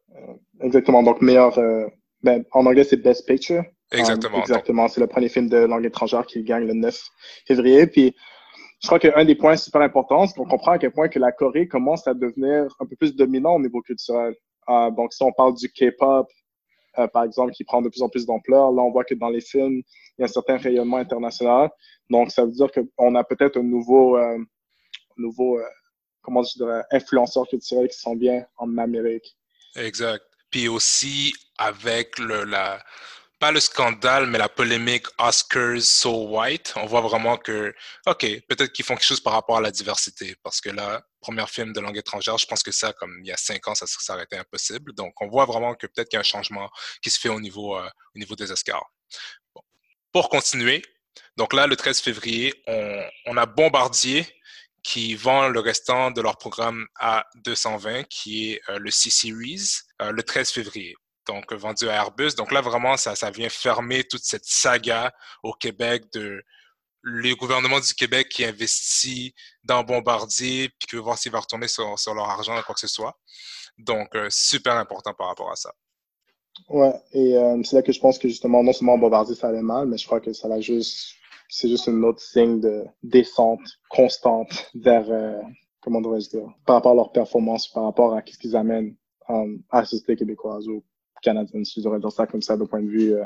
Exactement. 0.60 1.02
Donc, 1.02 1.20
meilleur. 1.20 1.58
Euh, 1.58 1.86
ben, 2.22 2.44
en 2.52 2.66
anglais, 2.66 2.84
c'est 2.84 2.96
Best 2.96 3.26
Picture. 3.26 3.64
Exactement. 3.92 4.38
exactement. 4.38 4.88
C'est 4.88 5.00
le 5.00 5.06
premier 5.06 5.28
film 5.28 5.48
de 5.48 5.58
langue 5.58 5.84
étrangère 5.84 6.26
qui 6.26 6.42
gagne 6.42 6.66
le 6.66 6.74
9 6.74 6.98
février. 7.46 7.86
Puis, 7.86 8.14
je 8.82 8.86
crois 8.86 8.98
qu'un 8.98 9.24
des 9.24 9.34
points 9.34 9.56
super 9.56 9.82
importants, 9.82 10.26
c'est 10.26 10.34
qu'on 10.34 10.46
comprend 10.46 10.72
à 10.72 10.78
quel 10.78 10.90
point 10.90 11.08
que 11.08 11.18
la 11.18 11.32
Corée 11.32 11.68
commence 11.68 12.06
à 12.06 12.14
devenir 12.14 12.66
un 12.80 12.86
peu 12.86 12.96
plus 12.96 13.14
dominant 13.14 13.54
au 13.54 13.60
niveau 13.60 13.80
culturel. 13.82 14.34
donc, 14.68 15.12
si 15.12 15.22
on 15.22 15.32
parle 15.32 15.54
du 15.54 15.68
K-pop, 15.68 16.28
euh, 16.98 17.08
par 17.08 17.24
exemple, 17.24 17.52
qui 17.52 17.64
prend 17.64 17.82
de 17.82 17.88
plus 17.88 18.02
en 18.02 18.08
plus 18.08 18.26
d'ampleur. 18.26 18.70
Là, 18.70 18.82
on 18.82 18.90
voit 18.90 19.04
que 19.04 19.14
dans 19.14 19.28
les 19.28 19.40
films, 19.40 19.82
il 19.82 20.20
y 20.20 20.22
a 20.22 20.24
un 20.26 20.28
certain 20.28 20.56
rayonnement 20.56 20.98
international. 20.98 21.70
Donc, 22.08 22.30
ça 22.30 22.44
veut 22.44 22.52
dire 22.52 22.68
qu'on 22.70 23.14
a 23.14 23.24
peut-être 23.24 23.56
un 23.56 23.62
nouveau, 23.62 24.16
euh, 24.16 24.38
nouveau 25.16 25.58
euh, 25.58 25.64
comment 26.24 26.42
je 26.42 26.54
dirais, 26.54 26.82
influenceur 26.90 27.46
culturel 27.46 27.88
qui 27.88 27.98
s'en 27.98 28.16
vient 28.16 28.44
en 28.56 28.76
Amérique. 28.78 29.36
Exact. 29.76 30.24
Puis 30.50 30.68
aussi, 30.68 31.32
avec 31.58 32.18
le, 32.18 32.44
la, 32.44 32.82
pas 33.38 33.50
le 33.50 33.60
scandale, 33.60 34.26
mais 34.26 34.38
la 34.38 34.48
polémique 34.48 35.06
Oscars 35.18 35.82
So 35.82 36.28
White, 36.28 36.72
on 36.76 36.86
voit 36.86 37.02
vraiment 37.02 37.36
que, 37.36 37.74
OK, 38.06 38.20
peut-être 38.48 38.72
qu'ils 38.72 38.84
font 38.84 38.94
quelque 38.94 39.04
chose 39.04 39.20
par 39.20 39.34
rapport 39.34 39.58
à 39.58 39.60
la 39.60 39.70
diversité, 39.70 40.36
parce 40.42 40.60
que 40.60 40.70
là, 40.70 41.02
premier 41.20 41.46
film 41.46 41.72
de 41.72 41.80
langue 41.80 41.98
étrangère, 41.98 42.38
je 42.38 42.46
pense 42.46 42.62
que 42.62 42.72
ça, 42.72 42.92
comme 42.92 43.18
il 43.22 43.28
y 43.28 43.32
a 43.32 43.36
cinq 43.36 43.66
ans, 43.68 43.74
ça, 43.74 43.86
ça 43.86 44.14
aurait 44.14 44.24
été 44.24 44.36
impossible. 44.36 44.94
Donc, 44.94 45.12
on 45.20 45.28
voit 45.28 45.44
vraiment 45.44 45.74
que 45.74 45.86
peut-être 45.86 46.08
qu'il 46.08 46.16
y 46.16 46.18
a 46.18 46.20
un 46.20 46.24
changement 46.24 46.70
qui 47.02 47.10
se 47.10 47.18
fait 47.18 47.28
au 47.28 47.40
niveau, 47.40 47.76
euh, 47.76 47.88
au 48.14 48.18
niveau 48.18 48.36
des 48.36 48.50
Oscars. 48.50 48.88
Pour 50.12 50.28
continuer, 50.28 50.82
donc 51.36 51.52
là, 51.52 51.66
le 51.66 51.76
13 51.76 52.00
février, 52.00 52.54
on, 52.66 53.02
on 53.26 53.36
a 53.36 53.46
Bombardier 53.46 54.26
qui 54.84 55.14
vend 55.14 55.48
le 55.48 55.60
restant 55.60 56.10
de 56.10 56.20
leur 56.20 56.36
programme 56.36 56.86
à 57.00 57.26
220, 57.36 58.04
qui 58.04 58.52
est 58.52 58.60
euh, 58.68 58.78
le 58.78 58.90
C-Series, 58.90 59.78
euh, 60.02 60.12
le 60.12 60.22
13 60.22 60.50
février 60.50 60.94
donc 61.26 61.50
vendu 61.54 61.88
à 61.88 61.94
Airbus. 61.94 62.34
Donc 62.36 62.52
là, 62.52 62.60
vraiment, 62.60 62.98
ça, 62.98 63.14
ça 63.14 63.30
vient 63.30 63.48
fermer 63.48 64.04
toute 64.04 64.24
cette 64.24 64.44
saga 64.44 65.10
au 65.42 65.54
Québec 65.54 66.04
de 66.12 66.44
les 67.02 67.34
gouvernements 67.34 67.80
du 67.80 67.94
Québec 67.94 68.28
qui 68.28 68.44
investit 68.44 69.34
dans 69.62 69.82
Bombardier 69.82 70.68
puis 70.68 70.86
qui 70.86 70.96
veut 70.96 71.00
voir 71.00 71.16
s'il 71.16 71.32
va 71.32 71.40
retourner 71.40 71.66
sur, 71.66 71.98
sur, 71.98 72.12
leur 72.12 72.28
argent 72.28 72.58
ou 72.58 72.62
quoi 72.62 72.74
que 72.74 72.80
ce 72.80 72.88
soit. 72.88 73.18
Donc, 73.78 74.14
euh, 74.14 74.28
super 74.28 74.74
important 74.74 75.14
par 75.14 75.28
rapport 75.28 75.50
à 75.50 75.56
ça. 75.56 75.72
Ouais, 76.68 76.92
et 77.12 77.34
c'est 77.64 77.76
là 77.76 77.82
que 77.82 77.90
je 77.90 78.00
pense 78.00 78.18
que 78.18 78.28
justement, 78.28 78.62
non 78.62 78.74
seulement 78.74 78.98
Bombardier, 78.98 79.34
ça 79.34 79.48
allait 79.48 79.62
mal, 79.62 79.86
mais 79.86 79.96
je 79.96 80.04
crois 80.04 80.20
que 80.20 80.34
ça 80.34 80.46
va 80.46 80.60
juste, 80.60 81.14
c'est 81.56 81.68
juste 81.68 81.86
une 81.86 82.04
autre 82.04 82.20
signe 82.20 82.58
de 82.58 82.84
descente 83.04 83.78
constante 83.88 84.72
vers, 84.74 85.08
euh, 85.08 85.40
comment 85.80 86.00
devrais-je 86.00 86.30
dire, 86.30 86.52
par 86.66 86.74
rapport 86.74 86.92
à 86.92 86.94
leur 86.96 87.12
performance, 87.12 87.68
par 87.68 87.84
rapport 87.84 88.12
à 88.12 88.22
ce 88.26 88.36
qu'ils 88.36 88.56
amènent 88.56 88.96
à 89.28 89.44
la 89.72 89.84
société 89.84 90.16
québécoise 90.16 90.66
ou 90.66 90.82
canadienne, 91.22 91.64
si 91.64 91.80
je 91.80 91.84
devrais 91.84 92.00
dire 92.00 92.10
ça 92.10 92.26
comme 92.26 92.42
ça, 92.42 92.56
d'un 92.56 92.66
point 92.66 92.82
de 92.82 92.88
vue 92.88 93.14
euh, 93.14 93.24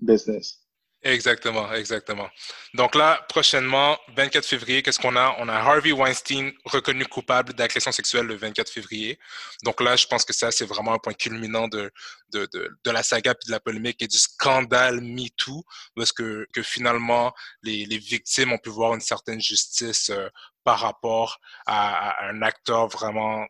business. 0.00 0.64
Exactement, 1.02 1.72
exactement. 1.72 2.28
Donc 2.74 2.94
là, 2.94 3.24
prochainement, 3.30 3.98
24 4.16 4.44
février, 4.44 4.82
qu'est-ce 4.82 4.98
qu'on 4.98 5.16
a? 5.16 5.34
On 5.38 5.48
a 5.48 5.54
Harvey 5.54 5.92
Weinstein 5.92 6.52
reconnu 6.66 7.06
coupable 7.06 7.54
d'agression 7.54 7.90
sexuelle 7.90 8.26
le 8.26 8.36
24 8.36 8.68
février. 8.70 9.18
Donc 9.64 9.80
là, 9.80 9.96
je 9.96 10.06
pense 10.06 10.26
que 10.26 10.34
ça, 10.34 10.50
c'est 10.50 10.66
vraiment 10.66 10.92
un 10.92 10.98
point 10.98 11.14
culminant 11.14 11.68
de, 11.68 11.90
de, 12.34 12.46
de, 12.52 12.68
de 12.84 12.90
la 12.90 13.02
saga 13.02 13.34
puis 13.34 13.46
de 13.46 13.52
la 13.52 13.60
polémique 13.60 14.02
et 14.02 14.08
du 14.08 14.18
scandale 14.18 15.00
MeToo, 15.00 15.64
parce 15.96 16.12
que, 16.12 16.46
que 16.52 16.62
finalement, 16.62 17.32
les, 17.62 17.86
les 17.86 17.98
victimes 17.98 18.52
ont 18.52 18.58
pu 18.58 18.68
voir 18.68 18.92
une 18.92 19.00
certaine 19.00 19.40
justice 19.40 20.10
euh, 20.10 20.28
par 20.64 20.80
rapport 20.80 21.40
à, 21.64 22.10
à, 22.10 22.28
un 22.28 22.42
acteur 22.42 22.88
vraiment 22.88 23.46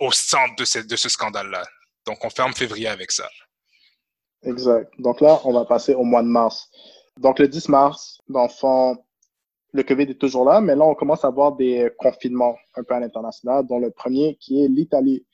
au 0.00 0.12
centre 0.12 0.56
de 0.56 0.64
ce, 0.64 0.78
de 0.78 0.96
ce 0.96 1.10
scandale-là. 1.10 1.62
Donc 2.06 2.24
on 2.24 2.30
ferme 2.30 2.54
février 2.54 2.88
avec 2.88 3.12
ça. 3.12 3.28
Exact. 4.46 4.92
Donc 4.98 5.20
là, 5.20 5.40
on 5.44 5.52
va 5.52 5.64
passer 5.64 5.94
au 5.94 6.04
mois 6.04 6.22
de 6.22 6.28
mars. 6.28 6.70
Donc 7.18 7.38
le 7.38 7.48
10 7.48 7.68
mars, 7.68 8.20
le 8.28 9.82
COVID 9.82 10.04
est 10.04 10.20
toujours 10.20 10.44
là, 10.44 10.60
mais 10.60 10.74
là, 10.74 10.84
on 10.84 10.94
commence 10.94 11.24
à 11.24 11.28
avoir 11.28 11.56
des 11.56 11.90
confinements 11.98 12.56
un 12.76 12.82
peu 12.82 12.94
à 12.94 13.00
l'international, 13.00 13.66
dont 13.66 13.78
le 13.78 13.90
premier 13.90 14.36
qui 14.36 14.62
est 14.62 14.68
l'Italie, 14.68 15.26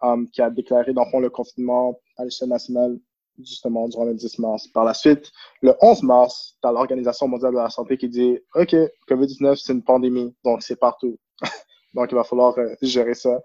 um, 0.00 0.28
qui 0.30 0.42
a 0.42 0.50
déclaré, 0.50 0.92
dans 0.92 1.06
le 1.18 1.30
confinement 1.30 1.98
à 2.16 2.24
l'échelle 2.24 2.48
nationale 2.48 2.98
justement 3.42 3.88
durant 3.88 4.04
le 4.04 4.14
10 4.14 4.38
mars. 4.38 4.68
Par 4.68 4.84
la 4.84 4.94
suite, 4.94 5.30
le 5.60 5.74
11 5.80 6.02
mars, 6.04 6.56
tu 6.62 6.68
as 6.68 6.72
l'Organisation 6.72 7.28
mondiale 7.28 7.52
de 7.52 7.58
la 7.58 7.70
santé 7.70 7.96
qui 7.96 8.08
dit 8.08 8.38
OK, 8.54 8.74
COVID-19, 9.08 9.56
c'est 9.56 9.72
une 9.72 9.82
pandémie, 9.82 10.34
donc 10.44 10.62
c'est 10.62 10.76
partout. 10.76 11.18
donc 11.94 12.10
il 12.10 12.14
va 12.14 12.24
falloir 12.24 12.56
euh, 12.58 12.74
gérer 12.80 13.14
ça. 13.14 13.40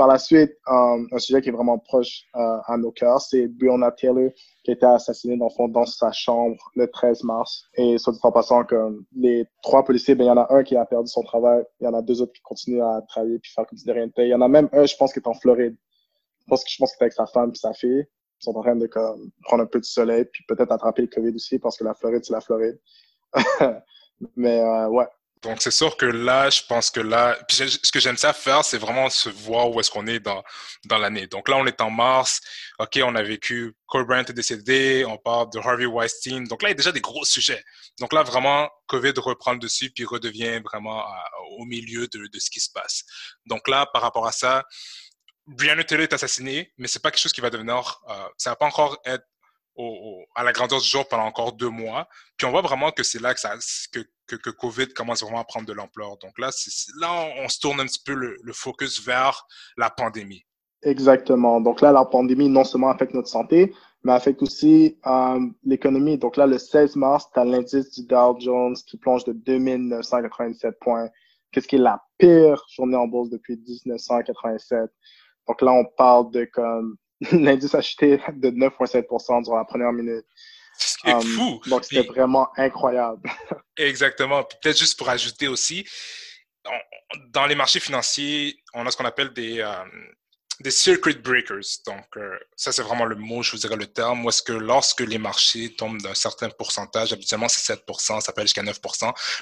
Par 0.00 0.08
la 0.08 0.16
suite, 0.16 0.56
um, 0.66 1.06
un 1.12 1.18
sujet 1.18 1.42
qui 1.42 1.50
est 1.50 1.52
vraiment 1.52 1.78
proche 1.78 2.22
euh, 2.34 2.56
à 2.66 2.78
nos 2.78 2.90
cœurs, 2.90 3.20
c'est 3.20 3.46
Breonna 3.48 3.90
Taylor 3.90 4.30
qui 4.64 4.70
a 4.70 4.72
été 4.72 4.86
assassinée 4.86 5.36
dans, 5.36 5.50
fond, 5.50 5.68
dans 5.68 5.84
sa 5.84 6.10
chambre 6.10 6.56
le 6.74 6.90
13 6.90 7.22
mars. 7.24 7.66
Et 7.74 7.98
soit 7.98 8.14
dit 8.14 8.18
en 8.22 8.32
passant, 8.32 8.64
comme 8.64 9.04
les 9.14 9.44
trois 9.62 9.84
policiers, 9.84 10.14
ben, 10.14 10.24
il 10.24 10.28
y 10.28 10.30
en 10.30 10.38
a 10.38 10.46
un 10.54 10.62
qui 10.62 10.74
a 10.74 10.86
perdu 10.86 11.06
son 11.06 11.22
travail, 11.22 11.64
il 11.82 11.84
y 11.84 11.86
en 11.86 11.92
a 11.92 12.00
deux 12.00 12.22
autres 12.22 12.32
qui 12.32 12.40
continuent 12.40 12.80
à 12.80 13.02
travailler 13.10 13.38
puis 13.40 13.52
faire 13.54 13.66
comme 13.66 13.76
si 13.76 13.84
de 13.84 13.92
rien. 13.92 14.08
Il 14.16 14.28
y 14.28 14.34
en 14.34 14.40
a 14.40 14.48
même 14.48 14.70
un, 14.72 14.86
je 14.86 14.96
pense, 14.96 15.12
qui 15.12 15.18
est 15.18 15.28
en 15.28 15.34
Floride. 15.34 15.76
Je 16.40 16.46
pense, 16.48 16.64
je 16.66 16.76
pense 16.78 16.96
qu'il 16.96 17.02
est 17.02 17.04
avec 17.04 17.12
sa 17.12 17.26
femme 17.26 17.50
et 17.50 17.58
sa 17.58 17.74
fille. 17.74 18.06
Ils 18.08 18.42
sont 18.42 18.56
en 18.56 18.62
train 18.62 18.76
de 18.76 18.86
comme, 18.86 19.30
prendre 19.42 19.64
un 19.64 19.66
peu 19.66 19.80
de 19.80 19.84
soleil 19.84 20.24
puis 20.32 20.42
peut-être 20.48 20.72
attraper 20.72 21.02
le 21.02 21.08
COVID 21.08 21.34
aussi 21.34 21.58
parce 21.58 21.76
que 21.76 21.84
la 21.84 21.92
Floride, 21.92 22.24
c'est 22.24 22.32
la 22.32 22.40
Floride. 22.40 22.80
Mais 24.34 24.60
euh, 24.60 24.88
ouais, 24.88 25.06
donc, 25.42 25.62
c'est 25.62 25.70
sûr 25.70 25.96
que 25.96 26.04
là, 26.04 26.50
je 26.50 26.62
pense 26.68 26.90
que 26.90 27.00
là, 27.00 27.38
ce 27.48 27.90
que 27.90 27.98
j'aime 27.98 28.18
ça 28.18 28.34
faire, 28.34 28.62
c'est 28.62 28.76
vraiment 28.76 29.08
se 29.08 29.30
voir 29.30 29.70
où 29.70 29.80
est-ce 29.80 29.90
qu'on 29.90 30.06
est 30.06 30.20
dans, 30.20 30.42
dans 30.84 30.98
l'année. 30.98 31.26
Donc 31.28 31.48
là, 31.48 31.56
on 31.56 31.66
est 31.66 31.80
en 31.80 31.90
mars. 31.90 32.42
OK, 32.78 33.00
on 33.02 33.14
a 33.14 33.22
vécu, 33.22 33.74
Kobe 33.86 34.06
Bryant 34.06 34.24
est 34.24 34.32
décédé, 34.34 35.04
on 35.06 35.16
parle 35.16 35.48
de 35.50 35.58
Harvey 35.58 35.86
Weinstein. 35.86 36.44
Donc 36.44 36.62
là, 36.62 36.68
il 36.68 36.72
y 36.72 36.74
a 36.74 36.76
déjà 36.76 36.92
des 36.92 37.00
gros 37.00 37.24
sujets. 37.24 37.64
Donc 37.98 38.12
là, 38.12 38.22
vraiment, 38.22 38.68
COVID 38.86 39.14
reprend 39.16 39.52
le 39.52 39.58
dessus 39.58 39.90
puis 39.90 40.04
redevient 40.04 40.60
vraiment 40.60 41.02
au 41.58 41.64
milieu 41.64 42.06
de, 42.08 42.18
de 42.18 42.38
ce 42.38 42.50
qui 42.50 42.60
se 42.60 42.70
passe. 42.70 43.04
Donc 43.46 43.66
là, 43.66 43.86
par 43.86 44.02
rapport 44.02 44.26
à 44.26 44.32
ça, 44.32 44.64
Brianna 45.46 45.84
Taylor 45.84 46.04
est 46.04 46.12
assassiné, 46.12 46.70
mais 46.76 46.86
c'est 46.86 47.00
pas 47.00 47.10
quelque 47.10 47.22
chose 47.22 47.32
qui 47.32 47.40
va 47.40 47.48
devenir, 47.48 48.00
euh, 48.08 48.28
ça 48.36 48.50
va 48.50 48.56
pas 48.56 48.66
encore 48.66 48.98
être 49.06 49.24
à 50.34 50.44
la 50.44 50.52
grandeur 50.52 50.80
du 50.80 50.88
jour 50.88 51.06
pendant 51.08 51.24
encore 51.24 51.52
deux 51.52 51.68
mois. 51.68 52.08
Puis 52.36 52.46
on 52.46 52.50
voit 52.50 52.62
vraiment 52.62 52.90
que 52.90 53.02
c'est 53.02 53.20
là 53.20 53.34
que, 53.34 53.40
ça, 53.40 53.54
que, 53.92 54.50
COVID 54.50 54.88
commence 54.88 55.22
vraiment 55.22 55.40
à 55.40 55.44
prendre 55.44 55.66
de 55.66 55.72
l'ampleur. 55.72 56.16
Donc 56.18 56.38
là, 56.38 56.50
là, 57.00 57.28
on, 57.38 57.48
se 57.48 57.58
tourne 57.58 57.80
un 57.80 57.86
petit 57.86 58.02
peu 58.04 58.14
le, 58.14 58.52
focus 58.52 59.04
vers 59.04 59.46
la 59.76 59.90
pandémie. 59.90 60.44
Exactement. 60.82 61.60
Donc 61.60 61.80
là, 61.80 61.92
la 61.92 62.04
pandémie 62.04 62.48
non 62.48 62.64
seulement 62.64 62.88
affecte 62.88 63.14
notre 63.14 63.28
santé, 63.28 63.74
mais 64.02 64.12
affecte 64.12 64.42
aussi 64.42 64.98
euh, 65.06 65.40
l'économie. 65.64 66.16
Donc 66.16 66.36
là, 66.36 66.46
le 66.46 66.58
16 66.58 66.96
mars, 66.96 67.26
tu 67.32 67.40
as 67.40 67.44
l'indice 67.44 67.90
du 67.90 68.06
Dow 68.06 68.38
Jones 68.38 68.76
qui 68.86 68.96
plonge 68.96 69.24
de 69.24 69.32
2987 69.32 70.78
points. 70.80 71.08
Qu'est-ce 71.52 71.68
qui 71.68 71.76
est 71.76 71.80
la 71.80 72.00
pire 72.18 72.64
journée 72.70 72.96
en 72.96 73.08
bourse 73.08 73.28
depuis 73.28 73.56
1987? 73.56 74.90
Donc 75.48 75.62
là, 75.62 75.72
on 75.72 75.84
parle 75.96 76.30
de 76.30 76.44
comme 76.44 76.96
l'indice 77.32 77.74
a 77.74 77.82
chuté 77.82 78.16
de 78.32 78.50
9,7% 78.50 79.44
durant 79.44 79.56
la 79.56 79.64
première 79.64 79.92
minute. 79.92 80.24
C'est 80.76 81.12
um, 81.12 81.22
fou. 81.22 81.60
Donc, 81.66 81.84
c'était 81.84 82.06
vraiment 82.06 82.48
incroyable. 82.56 83.28
Exactement. 83.76 84.44
Peut-être 84.44 84.78
juste 84.78 84.98
pour 84.98 85.08
ajouter 85.08 85.48
aussi, 85.48 85.86
dans 87.28 87.46
les 87.46 87.54
marchés 87.54 87.80
financiers, 87.80 88.62
on 88.74 88.86
a 88.86 88.90
ce 88.90 88.96
qu'on 88.96 89.04
appelle 89.04 89.32
des, 89.32 89.60
euh, 89.60 89.84
des 90.60 90.70
circuit 90.70 91.14
breakers. 91.14 91.64
Donc, 91.86 92.04
euh, 92.16 92.38
ça, 92.54 92.70
c'est 92.70 92.82
vraiment 92.82 93.06
le 93.06 93.16
mot, 93.16 93.42
je 93.42 93.52
vous 93.52 93.58
dirais 93.58 93.76
le 93.76 93.86
terme. 93.86 94.24
Où 94.24 94.28
est-ce 94.28 94.42
que 94.42 94.52
lorsque 94.52 95.00
les 95.00 95.16
marchés 95.16 95.74
tombent 95.74 96.00
d'un 96.02 96.14
certain 96.14 96.50
pourcentage, 96.50 97.12
habituellement 97.12 97.48
c'est 97.48 97.74
7% 97.74 98.20
ça 98.20 98.32
peut 98.32 98.40
aller 98.40 98.46
jusqu'à 98.46 98.62
9 98.62 98.78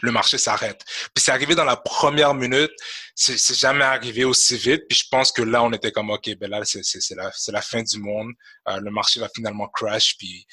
le 0.02 0.12
marché 0.12 0.38
s'arrête. 0.38 0.84
Puis 1.14 1.24
c'est 1.24 1.32
arrivé 1.32 1.54
dans 1.56 1.64
la 1.64 1.76
première 1.76 2.34
minute, 2.34 2.70
c'est 3.14 3.54
jamais 3.54 3.84
arrivé 3.84 4.24
aussi 4.24 4.56
vite. 4.56 4.84
Puis 4.88 4.98
je 4.98 5.08
pense 5.10 5.32
que 5.32 5.42
là, 5.42 5.62
on 5.64 5.72
était 5.72 5.90
comme, 5.90 6.10
OK, 6.10 6.30
ben 6.38 6.50
là, 6.50 6.62
c'est 6.64 7.14
la, 7.16 7.32
la 7.48 7.62
fin 7.62 7.82
du 7.82 7.98
monde. 7.98 8.32
Euh, 8.68 8.78
le 8.80 8.90
marché 8.90 9.18
va 9.18 9.28
finalement 9.34 9.68
crash. 9.68 10.16
Puis 10.18 10.46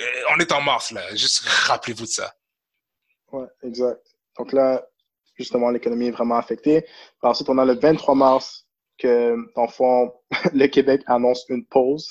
euh, 0.00 0.04
on 0.34 0.38
est 0.40 0.52
en 0.52 0.62
mars, 0.62 0.90
là. 0.90 1.14
Juste 1.14 1.40
rappelez-vous 1.66 2.06
de 2.06 2.10
ça. 2.10 2.32
Ouais, 3.30 3.46
exact. 3.62 4.00
Donc 4.38 4.52
là, 4.52 4.82
justement, 5.38 5.70
l'économie 5.70 6.08
est 6.08 6.12
vraiment 6.12 6.36
affectée. 6.36 6.86
Ensuite, 7.20 7.48
on 7.50 7.58
a 7.58 7.64
le 7.64 7.74
23 7.74 8.14
mars, 8.14 8.66
que, 9.02 9.36
dans 9.54 9.62
le 9.62 9.72
fond, 9.72 10.12
le 10.54 10.66
Québec 10.66 11.02
annonce 11.06 11.44
une 11.48 11.66
pause. 11.66 12.08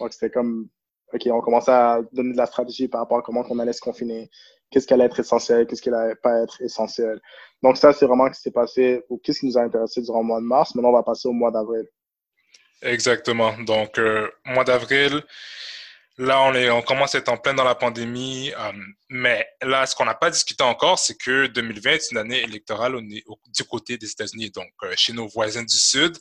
Donc, 0.00 0.12
c'était 0.12 0.30
comme, 0.30 0.68
OK, 1.12 1.22
on 1.26 1.40
commençait 1.40 1.72
à 1.72 2.00
donner 2.12 2.32
de 2.32 2.36
la 2.36 2.46
stratégie 2.46 2.88
par 2.88 3.00
rapport 3.00 3.18
à 3.18 3.22
comment 3.22 3.44
on 3.48 3.58
allait 3.58 3.72
se 3.72 3.80
confiner, 3.80 4.30
qu'est-ce 4.70 4.86
qui 4.86 4.94
allait 4.94 5.04
être 5.04 5.20
essentiel, 5.20 5.66
qu'est-ce 5.66 5.82
qui 5.82 5.90
allait 5.90 6.14
pas 6.16 6.42
être 6.42 6.60
essentiel. 6.62 7.20
Donc, 7.62 7.76
ça, 7.76 7.92
c'est 7.92 8.06
vraiment 8.06 8.26
ce 8.26 8.38
qui 8.38 8.42
s'est 8.42 8.50
passé, 8.50 9.02
ou 9.08 9.18
qu'est-ce 9.18 9.40
qui 9.40 9.46
nous 9.46 9.58
a 9.58 9.62
intéressé 9.62 10.02
durant 10.02 10.20
le 10.20 10.26
mois 10.26 10.40
de 10.40 10.46
mars. 10.46 10.74
Maintenant, 10.74 10.90
on 10.90 10.94
va 10.94 11.02
passer 11.02 11.28
au 11.28 11.32
mois 11.32 11.50
d'avril. 11.50 11.86
Exactement. 12.82 13.52
Donc, 13.66 13.98
euh, 13.98 14.28
mois 14.44 14.64
d'avril, 14.64 15.22
Là, 16.18 16.40
on, 16.42 16.54
est, 16.54 16.70
on 16.70 16.80
commence 16.80 17.14
à 17.14 17.18
être 17.18 17.28
en 17.28 17.36
plein 17.36 17.52
dans 17.52 17.64
la 17.64 17.74
pandémie, 17.74 18.50
euh, 18.56 18.72
mais 19.10 19.46
là, 19.60 19.84
ce 19.84 19.94
qu'on 19.94 20.06
n'a 20.06 20.14
pas 20.14 20.30
discuté 20.30 20.64
encore, 20.64 20.98
c'est 20.98 21.18
que 21.18 21.46
2020 21.46 21.90
est 21.90 22.10
une 22.10 22.16
année 22.16 22.40
électorale 22.42 22.98
du 23.02 23.64
côté 23.64 23.98
des 23.98 24.10
États-Unis, 24.10 24.50
donc 24.50 24.70
euh, 24.82 24.94
chez 24.96 25.12
nos 25.12 25.28
voisins 25.28 25.62
du 25.62 25.76
Sud. 25.76 26.16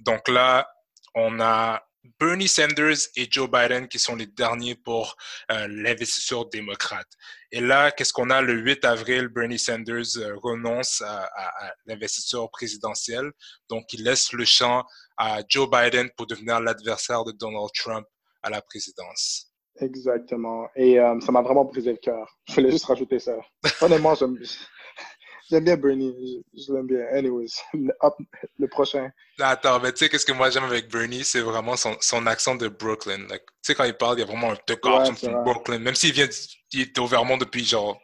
Donc 0.00 0.28
là, 0.28 0.66
on 1.14 1.40
a 1.40 1.82
Bernie 2.18 2.48
Sanders 2.48 2.96
et 3.16 3.28
Joe 3.30 3.50
Biden 3.50 3.86
qui 3.86 3.98
sont 3.98 4.16
les 4.16 4.26
derniers 4.26 4.76
pour 4.76 5.14
euh, 5.50 5.68
l'investiture 5.68 6.48
démocrate. 6.48 7.08
Et 7.52 7.60
là, 7.60 7.90
qu'est-ce 7.90 8.14
qu'on 8.14 8.30
a? 8.30 8.40
Le 8.40 8.54
8 8.54 8.82
avril? 8.86 9.28
Bernie 9.28 9.58
Sanders 9.58 10.06
renonce 10.42 11.02
à, 11.02 11.24
à 11.24 11.74
l'investiture 11.84 12.50
présidentielle, 12.50 13.30
donc 13.68 13.92
il 13.92 14.04
laisse 14.04 14.32
le 14.32 14.46
champ 14.46 14.86
à 15.18 15.42
Joe 15.46 15.68
Biden 15.70 16.08
pour 16.16 16.26
devenir 16.26 16.60
l'adversaire 16.60 17.24
de 17.24 17.32
Donald 17.32 17.68
Trump 17.74 18.06
à 18.44 18.50
la 18.50 18.62
présidence. 18.62 19.50
Exactement. 19.80 20.68
Et 20.76 21.00
euh, 21.00 21.18
ça 21.20 21.32
m'a 21.32 21.42
vraiment 21.42 21.64
brisé 21.64 21.90
le 21.90 21.98
cœur. 21.98 22.38
Je 22.48 22.54
voulais 22.54 22.70
juste 22.70 22.84
rajouter 22.84 23.18
ça. 23.18 23.32
Honnêtement, 23.80 24.14
j'aime, 24.14 24.38
j'aime 25.50 25.64
bien 25.64 25.76
Bernie. 25.76 26.44
Je, 26.54 26.72
l'aime 26.72 26.86
bien. 26.86 27.04
Anyways, 27.12 27.50
le 27.72 28.68
prochain. 28.68 29.10
Attends, 29.40 29.80
mais 29.80 29.92
tu 29.92 29.98
sais, 29.98 30.08
qu'est-ce 30.08 30.26
que 30.26 30.32
moi 30.32 30.50
j'aime 30.50 30.64
avec 30.64 30.90
Bernie, 30.90 31.24
c'est 31.24 31.40
vraiment 31.40 31.76
son, 31.76 31.96
son 32.00 32.26
accent 32.26 32.54
de 32.54 32.68
Brooklyn. 32.68 33.26
tu 33.26 33.38
sais, 33.62 33.74
quand 33.74 33.84
il 33.84 33.94
parle, 33.94 34.18
il 34.18 34.20
y 34.20 34.22
a 34.22 34.26
vraiment 34.26 34.52
un 34.52 34.56
truc 34.56 34.84
ouais, 34.84 35.08
de 35.08 35.42
Brooklyn. 35.42 35.80
Même 35.80 35.96
s'il 35.96 36.12
vient, 36.12 36.28
il 36.72 36.80
est 36.82 36.98
au 36.98 37.06
Vermont 37.06 37.36
depuis 37.36 37.64
genre, 37.64 38.00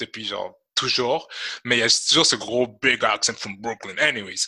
depuis 0.00 0.24
genre 0.24 0.58
toujours, 0.74 1.28
mais 1.64 1.76
il 1.76 1.80
y 1.80 1.82
a 1.82 1.88
toujours 2.08 2.26
ce 2.26 2.36
gros 2.36 2.66
big 2.66 3.04
accent 3.04 3.34
from 3.34 3.56
Brooklyn. 3.58 3.96
Anyways. 3.98 4.46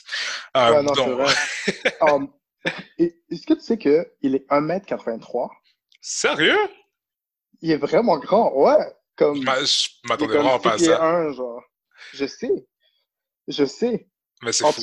Euh, 0.57 0.75
ouais, 0.75 0.83
non, 0.83 0.93
donc... 0.93 1.21
vrai. 1.21 1.35
um, 2.01 2.29
Est-ce 2.99 3.47
que 3.47 3.55
tu 3.55 3.61
sais 3.61 3.79
qu'il 3.79 4.35
est 4.35 4.51
1m83? 4.51 5.49
Sérieux? 6.01 6.59
Il 7.63 7.71
est 7.71 7.77
vraiment 7.77 8.19
grand, 8.19 8.53
ouais. 8.55 8.95
Comme, 9.17 9.37
je 9.37 9.89
m'attendais 10.09 10.37
vraiment 10.37 10.59
pas 10.59 10.75
à 10.75 10.79
ça. 10.79 11.05
Un, 11.05 11.33
genre. 11.33 11.63
Je 12.15 12.25
sais. 12.25 12.67
Je 13.49 13.65
sais. 13.65 14.09
Mais 14.43 14.53
c'est 14.53 14.65
fou. 14.73 14.83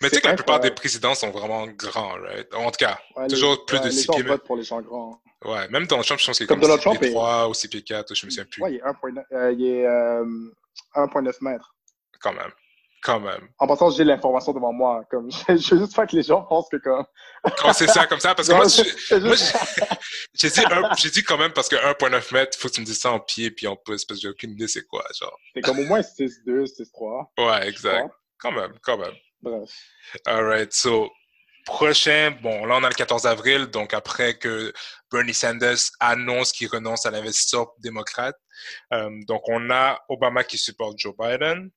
Mais 0.00 0.08
tu 0.10 0.14
sais 0.14 0.20
que 0.20 0.28
la 0.28 0.34
plupart 0.34 0.60
des 0.60 0.70
présidents 0.70 1.14
sont 1.14 1.30
vraiment 1.30 1.66
grands, 1.66 2.14
right? 2.20 2.54
En 2.54 2.70
tout 2.70 2.76
cas, 2.78 3.00
toujours 3.28 3.64
plus 3.66 3.80
de 3.80 3.90
6 3.90 4.06
pieds. 4.06 4.22
votent 4.22 4.44
pour 4.44 4.56
les 4.56 4.62
gens 4.62 4.80
grands. 4.80 5.20
Ouais, 5.44 5.68
même 5.68 5.86
Donald 5.86 6.06
Trump, 6.06 6.20
je 6.20 6.26
pense 6.26 6.36
qu'il 6.36 6.44
est 6.44 6.48
comme, 6.48 6.60
comme 6.60 6.78
6 6.78 6.98
pieds 6.98 7.10
3 7.10 7.48
ou 7.48 7.54
6 7.54 7.68
pieds 7.68 7.82
4, 7.82 8.14
je 8.14 8.26
me 8.26 8.30
souviens 8.30 8.44
plus. 8.44 8.62
Ouais, 8.62 8.74
il 8.74 8.76
est 8.76 9.86
1,9 9.86 9.86
euh, 9.86 10.54
euh, 10.96 11.32
mètres. 11.40 11.74
Quand 12.20 12.32
même. 12.32 12.50
Quand 13.08 13.20
même. 13.20 13.48
En 13.58 13.66
passant, 13.66 13.88
j'ai 13.88 14.04
l'information 14.04 14.52
devant 14.52 14.70
moi. 14.70 15.02
Comme, 15.10 15.30
je, 15.48 15.74
veux 15.74 15.80
juste 15.80 15.94
faire 15.94 16.06
que 16.06 16.14
les 16.14 16.22
gens 16.22 16.42
pensent 16.42 16.68
que 16.68 16.76
comme. 16.76 17.06
Quand 17.56 17.72
c'est 17.72 17.86
ça, 17.86 18.06
comme 18.06 18.20
ça, 18.20 18.34
parce 18.34 18.48
que 18.48 18.52
moi, 18.52 18.66
j'ai 20.34 20.50
dit, 20.50 21.10
dit 21.10 21.22
quand 21.22 21.38
même 21.38 21.54
parce 21.54 21.70
que 21.70 21.76
1,9 21.76 22.34
mètres, 22.34 22.58
il 22.58 22.60
faut 22.60 22.68
que 22.68 22.74
tu 22.74 22.82
me 22.82 22.84
dises 22.84 23.00
ça 23.00 23.10
en 23.10 23.18
pied 23.18 23.50
puis 23.50 23.66
en 23.66 23.76
pouce, 23.76 24.04
parce 24.04 24.20
que 24.20 24.22
j'ai 24.24 24.28
aucune 24.28 24.50
idée 24.50 24.68
c'est 24.68 24.86
quoi, 24.86 25.06
genre. 25.18 25.34
C'est 25.54 25.62
comme 25.62 25.78
au 25.78 25.84
moins 25.84 26.00
6,2, 26.00 26.66
6,3. 26.66 27.28
Ouais, 27.38 27.66
exact. 27.66 28.10
Quand 28.38 28.52
même, 28.52 28.74
quand 28.82 28.98
même. 28.98 29.14
Bref. 29.40 29.70
Alright, 30.26 30.74
so, 30.74 31.08
prochain, 31.64 32.36
bon, 32.42 32.66
là, 32.66 32.76
on 32.76 32.84
a 32.84 32.90
le 32.90 32.94
14 32.94 33.24
avril, 33.24 33.68
donc 33.68 33.94
après 33.94 34.36
que 34.36 34.70
Bernie 35.10 35.32
Sanders 35.32 35.78
annonce 35.98 36.52
qu'il 36.52 36.68
renonce 36.68 37.06
à 37.06 37.10
l'investisseur 37.10 37.72
démocrate. 37.78 38.36
Euh, 38.92 39.08
donc, 39.26 39.48
on 39.48 39.70
a 39.70 39.98
Obama 40.10 40.44
qui 40.44 40.58
supporte 40.58 40.98
Joe 40.98 41.14
Biden. 41.18 41.70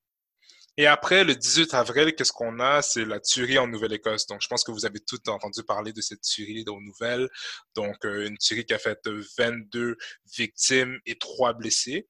Et 0.81 0.87
après, 0.87 1.23
le 1.23 1.35
18 1.35 1.75
avril, 1.75 2.15
qu'est-ce 2.15 2.31
qu'on 2.31 2.59
a? 2.59 2.81
C'est 2.81 3.05
la 3.05 3.19
tuerie 3.19 3.59
en 3.59 3.67
Nouvelle-Écosse. 3.67 4.25
Donc, 4.25 4.41
je 4.41 4.47
pense 4.47 4.63
que 4.63 4.71
vous 4.71 4.83
avez 4.83 4.99
tout 4.99 5.19
entendu 5.29 5.61
parler 5.61 5.93
de 5.93 6.01
cette 6.01 6.21
tuerie 6.21 6.65
aux 6.67 6.81
nouvelles. 6.81 7.29
Donc, 7.75 8.03
euh, 8.03 8.25
une 8.25 8.35
tuerie 8.39 8.65
qui 8.65 8.73
a 8.73 8.79
fait 8.79 8.99
22 9.37 9.95
victimes 10.35 10.99
et 11.05 11.19
3 11.19 11.53
blessés, 11.53 12.07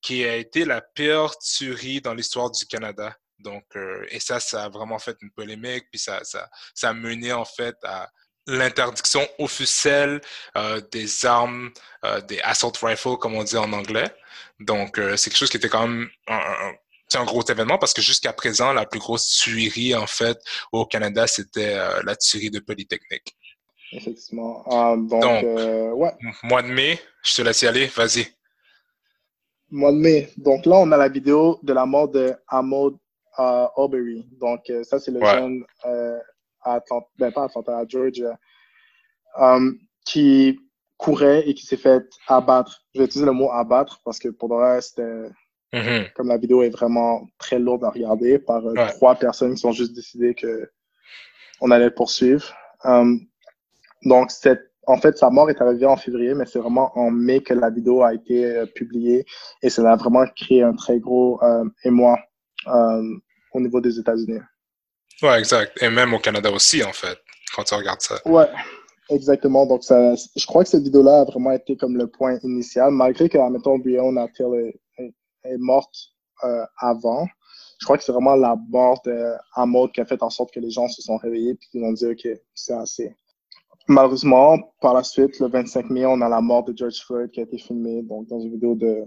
qui 0.00 0.24
a 0.24 0.34
été 0.34 0.64
la 0.64 0.80
pire 0.80 1.30
tuerie 1.38 2.00
dans 2.00 2.12
l'histoire 2.12 2.50
du 2.50 2.66
Canada. 2.66 3.16
Donc, 3.38 3.62
euh, 3.76 4.04
et 4.08 4.18
ça, 4.18 4.40
ça 4.40 4.64
a 4.64 4.68
vraiment 4.68 4.98
fait 4.98 5.16
une 5.22 5.30
polémique, 5.30 5.84
puis 5.92 6.00
ça, 6.00 6.24
ça, 6.24 6.48
a 6.82 6.92
mené 6.92 7.32
en 7.32 7.44
fait 7.44 7.76
à 7.84 8.10
l'interdiction 8.48 9.24
officielle 9.38 10.20
euh, 10.56 10.80
des 10.90 11.24
armes, 11.24 11.70
des 12.26 12.40
assault 12.40 12.72
rifles, 12.82 13.16
comme 13.18 13.36
on 13.36 13.44
dit 13.44 13.56
en 13.56 13.72
anglais. 13.72 14.12
Donc, 14.58 15.00
c'est 15.14 15.30
quelque 15.30 15.38
chose 15.38 15.50
qui 15.50 15.58
était 15.58 15.68
quand 15.68 15.86
même 15.86 16.10
un, 16.26 16.72
un 17.16 17.24
gros 17.24 17.42
événement 17.42 17.78
parce 17.78 17.94
que 17.94 18.02
jusqu'à 18.02 18.32
présent, 18.32 18.72
la 18.72 18.86
plus 18.86 19.00
grosse 19.00 19.28
tuerie, 19.28 19.94
en 19.94 20.06
fait, 20.06 20.38
au 20.72 20.84
Canada, 20.84 21.26
c'était 21.26 21.74
euh, 21.74 22.02
la 22.04 22.16
tuerie 22.16 22.50
de 22.50 22.60
Polytechnique. 22.60 23.36
Effectivement. 23.92 24.64
Ah, 24.70 24.94
donc, 24.96 25.22
donc 25.22 25.44
ouais. 25.96 26.12
mois 26.42 26.62
de 26.62 26.68
mai, 26.68 27.00
je 27.22 27.36
te 27.36 27.42
laisse 27.42 27.62
y 27.62 27.66
aller, 27.66 27.86
vas-y. 27.86 28.26
Mois 29.70 29.92
de 29.92 29.96
mai. 29.96 30.28
Donc 30.36 30.66
là, 30.66 30.76
on 30.76 30.92
a 30.92 30.96
la 30.96 31.08
vidéo 31.08 31.58
de 31.62 31.72
la 31.72 31.86
mort 31.86 32.08
de 32.08 32.34
Ahmaud 32.48 32.98
à 33.34 33.72
Aubrey. 33.76 34.24
Donc, 34.38 34.68
euh, 34.68 34.82
ça, 34.82 34.98
c'est 34.98 35.10
le 35.10 35.20
ouais. 35.20 35.30
jeune 35.30 35.64
euh, 35.86 36.18
à 36.62 36.74
Atlanta, 36.74 37.06
ben 37.16 37.32
pas 37.32 37.42
à 37.42 37.44
Atlanta, 37.44 37.78
à 37.78 37.86
Georgia, 37.86 38.38
qui 40.04 40.58
courait 40.96 41.48
et 41.48 41.54
qui 41.54 41.64
s'est 41.64 41.76
fait 41.76 42.04
abattre. 42.26 42.82
Je 42.94 42.98
vais 42.98 43.06
utiliser 43.06 43.26
le 43.26 43.32
mot 43.32 43.50
abattre 43.50 44.00
parce 44.04 44.18
que 44.18 44.28
pour 44.28 44.48
le 44.48 44.56
reste, 44.56 44.96
c'était. 44.96 45.30
Mm 45.72 45.80
-hmm. 45.80 46.12
Comme 46.14 46.28
la 46.28 46.38
vidéo 46.38 46.62
est 46.62 46.70
vraiment 46.70 47.28
très 47.38 47.58
lourde 47.58 47.84
à 47.84 47.90
regarder 47.90 48.38
par 48.38 48.64
euh, 48.64 48.72
ouais. 48.72 48.88
trois 48.96 49.14
personnes 49.14 49.54
qui 49.54 49.66
ont 49.66 49.76
juste 49.80 49.94
décidé 49.94 50.34
que 50.34 50.70
on 51.60 51.70
allait 51.70 51.86
le 51.86 51.94
poursuivre. 51.94 52.46
Um, 52.84 53.26
donc, 54.04 54.30
cette, 54.30 54.70
en 54.86 54.96
fait, 54.96 55.18
sa 55.18 55.30
mort 55.30 55.50
est 55.50 55.60
arrivée 55.60 55.86
en 55.86 55.96
février, 55.96 56.34
mais 56.34 56.46
c'est 56.46 56.58
vraiment 56.58 56.96
en 56.96 57.10
mai 57.10 57.40
que 57.40 57.54
la 57.54 57.70
vidéo 57.70 58.02
a 58.02 58.14
été 58.14 58.44
euh, 58.44 58.66
publiée 58.66 59.24
et 59.62 59.70
ça 59.70 59.90
a 59.90 59.96
vraiment 59.96 60.24
créé 60.36 60.62
un 60.62 60.74
très 60.74 60.98
gros 60.98 61.42
euh, 61.42 61.64
émoi 61.84 62.16
euh, 62.68 63.02
au 63.52 63.60
niveau 63.60 63.80
des 63.80 63.98
États-Unis. 63.98 64.40
Ouais, 65.22 65.38
exact. 65.38 65.82
Et 65.82 65.90
même 65.90 66.14
au 66.14 66.20
Canada 66.20 66.50
aussi, 66.50 66.82
en 66.84 66.92
fait, 66.92 67.18
quand 67.54 67.64
tu 67.64 67.74
regardes 67.74 68.00
ça. 68.00 68.16
Ouais, 68.24 68.48
exactement. 69.10 69.66
Donc, 69.66 69.82
ça, 69.82 70.14
je 70.14 70.46
crois 70.46 70.62
que 70.62 70.70
cette 70.70 70.84
vidéo-là 70.84 71.22
a 71.22 71.24
vraiment 71.24 71.50
été 71.50 71.76
comme 71.76 71.96
le 71.96 72.06
point 72.06 72.38
initial, 72.44 72.90
malgré 72.92 73.28
que, 73.28 73.38
admettons, 73.38 73.78
Breonna 73.78 74.28
Taylor 74.36 74.70
est, 75.52 75.58
morte 75.58 75.94
euh, 76.44 76.64
avant. 76.78 77.26
Je 77.80 77.84
crois 77.84 77.96
que 77.96 78.04
c'est 78.04 78.12
vraiment 78.12 78.34
la 78.34 78.56
mort 78.68 79.00
d'Amod 79.04 79.92
qui 79.92 80.00
a 80.00 80.04
fait 80.04 80.22
en 80.22 80.30
sorte 80.30 80.52
que 80.52 80.60
les 80.60 80.70
gens 80.70 80.88
se 80.88 81.02
sont 81.02 81.16
réveillés 81.16 81.52
et 81.52 81.58
qu'ils 81.70 81.84
ont 81.84 81.92
dit, 81.92 82.06
OK, 82.06 82.28
c'est 82.54 82.74
assez. 82.74 83.14
Malheureusement, 83.86 84.58
par 84.80 84.94
la 84.94 85.02
suite, 85.02 85.38
le 85.40 85.48
25 85.48 85.88
mai, 85.90 86.04
on 86.04 86.20
a 86.20 86.28
la 86.28 86.40
mort 86.40 86.64
de 86.64 86.76
George 86.76 87.00
Floyd 87.06 87.30
qui 87.30 87.40
a 87.40 87.44
été 87.44 87.56
filmée 87.56 88.02
donc, 88.02 88.26
dans 88.28 88.40
une 88.40 88.50
vidéo 88.50 88.74
de 88.74 89.04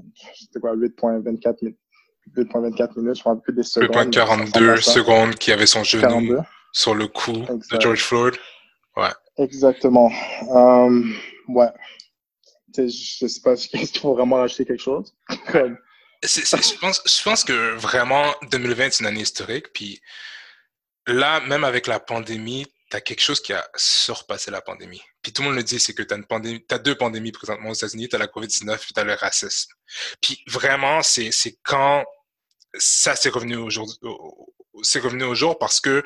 8.24 0.55 1.57
minutes 1.61 1.77
2.24 2.35 2.99
minutes, 2.99 3.17
je 3.17 3.21
me 3.21 3.23
rappelle 3.25 3.41
plus 3.41 3.53
des 3.53 3.63
secondes. 3.63 4.13
2.42 4.13 4.81
secondes 4.81 5.35
qui 5.35 5.51
avait 5.51 5.65
son 5.65 5.83
genou 5.83 6.01
42. 6.01 6.39
sur 6.71 6.95
le 6.95 7.07
cou 7.07 7.31
exact. 7.31 7.71
de 7.73 7.81
George 7.81 8.03
Floyd. 8.03 8.35
Ouais. 8.95 9.09
Exactement. 9.37 10.11
Um, 10.49 11.13
ouais. 11.49 11.69
je 12.75 12.87
je 12.87 13.27
sais 13.27 13.41
pas, 13.41 13.51
est-ce 13.53 13.67
qu'il 13.67 13.99
faut 13.99 14.13
vraiment 14.13 14.37
rajouter 14.37 14.65
quelque 14.65 14.81
chose? 14.81 15.13
Est, 16.21 16.37
est, 16.37 16.73
je, 16.73 17.23
pense, 17.23 17.43
que 17.43 17.75
vraiment 17.75 18.33
2020 18.51 18.91
c'est 18.91 18.99
une 19.01 19.07
année 19.07 19.21
historique. 19.21 19.73
Puis 19.73 20.01
là, 21.07 21.39
même 21.41 21.63
avec 21.63 21.87
la 21.87 21.99
pandémie, 21.99 22.67
tu 22.89 22.97
as 22.97 23.01
quelque 23.01 23.21
chose 23.21 23.41
qui 23.41 23.53
a 23.53 23.67
surpassé 23.75 24.51
la 24.51 24.61
pandémie. 24.61 25.01
Puis 25.21 25.31
tout 25.31 25.41
le 25.41 25.49
monde 25.49 25.57
le 25.57 25.63
dit, 25.63 25.79
c'est 25.79 25.93
que 25.93 26.03
tu 26.03 26.13
as, 26.13 26.77
deux 26.79 26.95
pandémies 26.95 27.31
présentement 27.31 27.69
aux 27.69 27.73
États-Unis, 27.73 28.09
tu 28.09 28.15
as 28.15 28.19
la 28.19 28.27
COVID-19 28.27 28.77
puis 28.77 28.93
tu 28.93 28.99
as 28.99 29.03
le 29.03 29.13
racisme. 29.13 29.71
Puis 30.21 30.43
vraiment, 30.47 31.01
c'est 31.01 31.31
quand 31.63 32.03
ça 32.77 33.15
s'est 33.15 33.29
revenu 33.29 33.55
au 33.55 33.69
jour, 33.69 33.87
c'est 34.83 34.99
revenu 34.99 35.23
au 35.23 35.35
jour 35.35 35.57
parce 35.57 35.79
que 35.79 36.03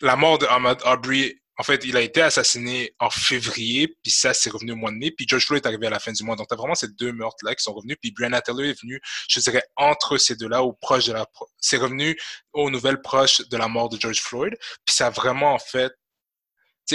la 0.00 0.16
mort 0.16 0.38
de 0.38 0.46
Ahmad 0.46 0.80
Aubrey, 0.84 1.40
en 1.60 1.64
fait, 1.64 1.84
il 1.84 1.96
a 1.96 2.00
été 2.00 2.22
assassiné 2.22 2.94
en 3.00 3.10
février, 3.10 3.88
puis 4.02 4.12
ça, 4.12 4.32
c'est 4.32 4.48
revenu 4.48 4.72
au 4.72 4.76
mois 4.76 4.92
de 4.92 4.96
mai, 4.96 5.10
puis 5.10 5.26
George 5.28 5.44
Floyd 5.44 5.64
est 5.64 5.66
arrivé 5.66 5.88
à 5.88 5.90
la 5.90 5.98
fin 5.98 6.12
du 6.12 6.22
mois. 6.22 6.36
Donc, 6.36 6.48
tu 6.48 6.56
vraiment 6.56 6.76
ces 6.76 6.86
deux 6.88 7.12
meurtres-là 7.12 7.56
qui 7.56 7.64
sont 7.64 7.74
revenus, 7.74 7.96
puis 8.00 8.12
Breonna 8.12 8.40
Taylor 8.40 8.64
est 8.64 8.80
venu, 8.80 9.00
je 9.28 9.40
dirais, 9.40 9.64
entre 9.76 10.18
ces 10.18 10.36
deux-là, 10.36 10.62
ou 10.62 10.72
proche 10.72 11.06
de 11.06 11.12
la... 11.12 11.26
C'est 11.58 11.78
revenu 11.78 12.16
aux 12.52 12.70
nouvelles 12.70 13.02
proches 13.02 13.40
de 13.48 13.56
la 13.56 13.66
mort 13.66 13.88
de 13.88 14.00
George 14.00 14.20
Floyd, 14.20 14.56
puis 14.84 14.94
ça 14.94 15.08
a 15.08 15.10
vraiment, 15.10 15.52
en 15.52 15.58
fait, 15.58 15.92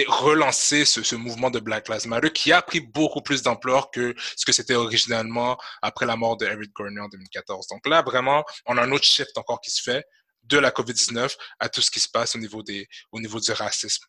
relancer 0.08 0.86
ce, 0.86 1.04
ce, 1.04 1.16
mouvement 1.16 1.52
de 1.52 1.60
Black 1.60 1.90
Lives 1.90 2.08
Matter 2.08 2.32
qui 2.32 2.52
a 2.52 2.62
pris 2.64 2.80
beaucoup 2.80 3.22
plus 3.22 3.44
d'ampleur 3.44 3.92
que 3.92 4.16
ce 4.36 4.44
que 4.44 4.52
c'était 4.52 4.74
originalement 4.74 5.56
après 5.84 6.08
la 6.08 6.16
mort 6.16 6.36
de 6.38 6.48
Eric 6.48 6.72
Garner 6.76 7.02
en 7.02 7.10
2014. 7.10 7.68
Donc 7.68 7.86
là, 7.86 8.02
vraiment, 8.02 8.44
on 8.66 8.78
a 8.78 8.82
un 8.82 8.92
autre 8.92 9.06
shift 9.06 9.38
encore 9.38 9.62
qui 9.62 9.70
se 9.70 9.84
fait 9.84 10.04
de 10.46 10.58
la 10.58 10.72
COVID-19 10.72 11.36
à 11.60 11.70
tout 11.70 11.82
ce 11.82 11.92
qui 11.92 12.00
se 12.00 12.10
passe 12.10 12.36
au 12.36 12.40
niveau, 12.40 12.64
des, 12.64 12.88
au 13.12 13.20
niveau 13.20 13.40
du 13.40 13.52
racisme 13.52 14.04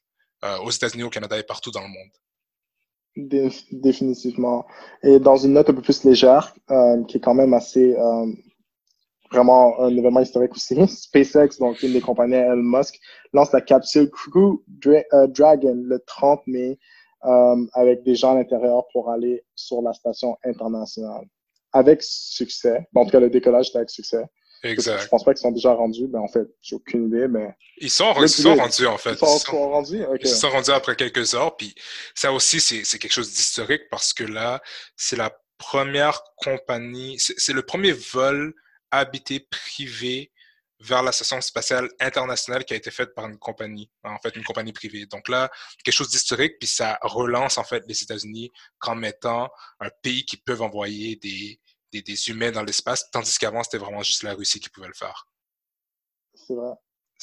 euh, 0.44 0.58
aux 0.58 0.70
États-Unis, 0.70 1.04
au 1.04 1.10
Canada 1.10 1.38
et 1.38 1.42
partout 1.42 1.70
dans 1.70 1.80
le 1.80 1.88
monde. 1.88 2.10
Définitivement. 3.70 4.66
Et 5.02 5.18
dans 5.18 5.36
une 5.36 5.52
note 5.52 5.70
un 5.70 5.74
peu 5.74 5.80
plus 5.80 6.04
légère, 6.04 6.54
euh, 6.70 7.02
qui 7.04 7.16
est 7.16 7.20
quand 7.20 7.32
même 7.32 7.54
assez 7.54 7.94
euh, 7.96 8.26
vraiment 9.30 9.80
un 9.80 9.96
événement 9.96 10.20
historique 10.20 10.52
aussi. 10.52 10.74
SpaceX, 10.86 11.58
donc 11.58 11.82
une 11.82 11.94
des 11.94 12.00
compagnies 12.00 12.34
Elon 12.34 12.56
Musk, 12.56 12.98
lance 13.32 13.52
la 13.52 13.62
capsule 13.62 14.10
Crew 14.10 14.62
Dra 14.68 15.26
Dragon 15.28 15.80
le 15.82 15.98
30 16.00 16.42
mai 16.46 16.78
avec 17.72 18.02
des 18.02 18.14
gens 18.14 18.32
à 18.32 18.34
l'intérieur 18.34 18.86
pour 18.92 19.10
aller 19.10 19.42
sur 19.54 19.80
la 19.80 19.94
station 19.94 20.36
internationale. 20.44 21.24
Avec 21.72 22.02
succès. 22.02 22.86
En 22.94 23.06
tout 23.06 23.12
cas, 23.12 23.20
le 23.20 23.30
décollage 23.30 23.70
était 23.70 23.78
avec 23.78 23.88
succès. 23.88 24.26
Exact. 24.64 25.02
Je 25.02 25.08
pense 25.08 25.24
pas 25.24 25.34
qu'ils 25.34 25.42
sont 25.42 25.52
déjà 25.52 25.72
rendus, 25.72 26.08
mais 26.10 26.18
en 26.18 26.28
fait, 26.28 26.46
j'ai 26.60 26.76
aucune 26.76 27.08
idée, 27.08 27.28
mais... 27.28 27.54
Ils 27.78 27.90
sont, 27.90 28.14
ils 28.20 28.28
sont 28.28 28.56
rendus, 28.56 28.86
en 28.86 28.98
fait. 28.98 29.12
Ils 29.12 29.18
sont, 29.18 29.36
ils 29.36 29.40
sont 29.40 29.70
rendus? 29.70 30.04
Okay. 30.04 30.28
Ils 30.28 30.28
sont 30.28 30.50
rendus 30.50 30.70
après 30.70 30.96
quelques 30.96 31.34
heures, 31.34 31.56
puis 31.56 31.74
ça 32.14 32.32
aussi, 32.32 32.60
c'est 32.60 32.98
quelque 32.98 33.12
chose 33.12 33.32
d'historique 33.32 33.82
parce 33.90 34.12
que 34.12 34.24
là, 34.24 34.62
c'est 34.96 35.16
la 35.16 35.36
première 35.58 36.22
compagnie, 36.36 37.16
c'est 37.18 37.52
le 37.52 37.62
premier 37.62 37.92
vol 37.92 38.54
habité 38.90 39.40
privé 39.40 40.30
vers 40.80 41.02
la 41.02 41.12
station 41.12 41.40
spatiale 41.40 41.88
internationale 42.00 42.64
qui 42.64 42.74
a 42.74 42.76
été 42.76 42.90
faite 42.90 43.14
par 43.14 43.26
une 43.26 43.38
compagnie, 43.38 43.90
en 44.02 44.18
fait, 44.18 44.36
une 44.36 44.44
compagnie 44.44 44.72
privée. 44.72 45.06
Donc 45.06 45.28
là, 45.28 45.50
quelque 45.82 45.94
chose 45.94 46.10
d'historique, 46.10 46.58
puis 46.58 46.68
ça 46.68 46.98
relance, 47.02 47.58
en 47.58 47.64
fait, 47.64 47.84
les 47.86 48.02
États-Unis 48.02 48.52
comme 48.78 49.04
étant 49.04 49.50
un 49.80 49.88
pays 50.02 50.24
qui 50.24 50.36
peut 50.36 50.58
envoyer 50.60 51.16
des, 51.16 51.58
des, 51.94 52.02
des 52.02 52.28
humains 52.28 52.50
dans 52.50 52.62
l'espace, 52.62 53.10
tandis 53.10 53.38
qu'avant, 53.38 53.62
c'était 53.62 53.78
vraiment 53.78 54.02
juste 54.02 54.22
la 54.22 54.34
Russie 54.34 54.60
qui 54.60 54.68
pouvait 54.68 54.88
le 54.88 54.94
faire. 54.94 55.28
C'est 56.34 56.54
vrai. 56.54 56.72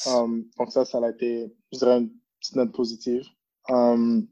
Um, 0.06 0.44
donc 0.58 0.72
ça, 0.72 0.84
ça 0.84 0.98
a 0.98 1.10
été, 1.10 1.54
je 1.72 1.78
dirais, 1.78 1.98
une 1.98 2.10
petite 2.40 2.56
note 2.56 2.72
positive. 2.72 3.24
Um, 3.68 4.26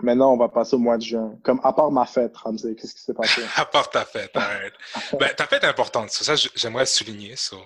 Maintenant, 0.00 0.34
on 0.34 0.36
va 0.36 0.50
passer 0.50 0.76
au 0.76 0.78
mois 0.78 0.98
de 0.98 1.02
juin. 1.02 1.38
Comme 1.42 1.58
à 1.64 1.72
part 1.72 1.90
ma 1.90 2.04
fête, 2.04 2.36
Ramsey, 2.36 2.74
qu'est-ce 2.74 2.94
qui 2.94 3.00
s'est 3.00 3.14
passé? 3.14 3.42
à 3.56 3.64
part 3.64 3.88
ta 3.88 4.04
fête, 4.04 4.30
arrête. 4.34 4.74
ben, 5.18 5.34
ta 5.34 5.46
fête 5.46 5.64
est 5.64 5.68
importante. 5.68 6.10
Ça, 6.10 6.34
j'aimerais 6.54 6.84
souligner. 6.84 7.34
So. 7.34 7.58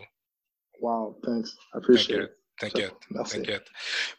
Wow, 0.81 1.19
thanks. 1.25 1.49
I 1.75 1.79
appreciate 1.79 2.37
T'inquiète, 2.61 2.95
t'inquiète. 3.31 3.67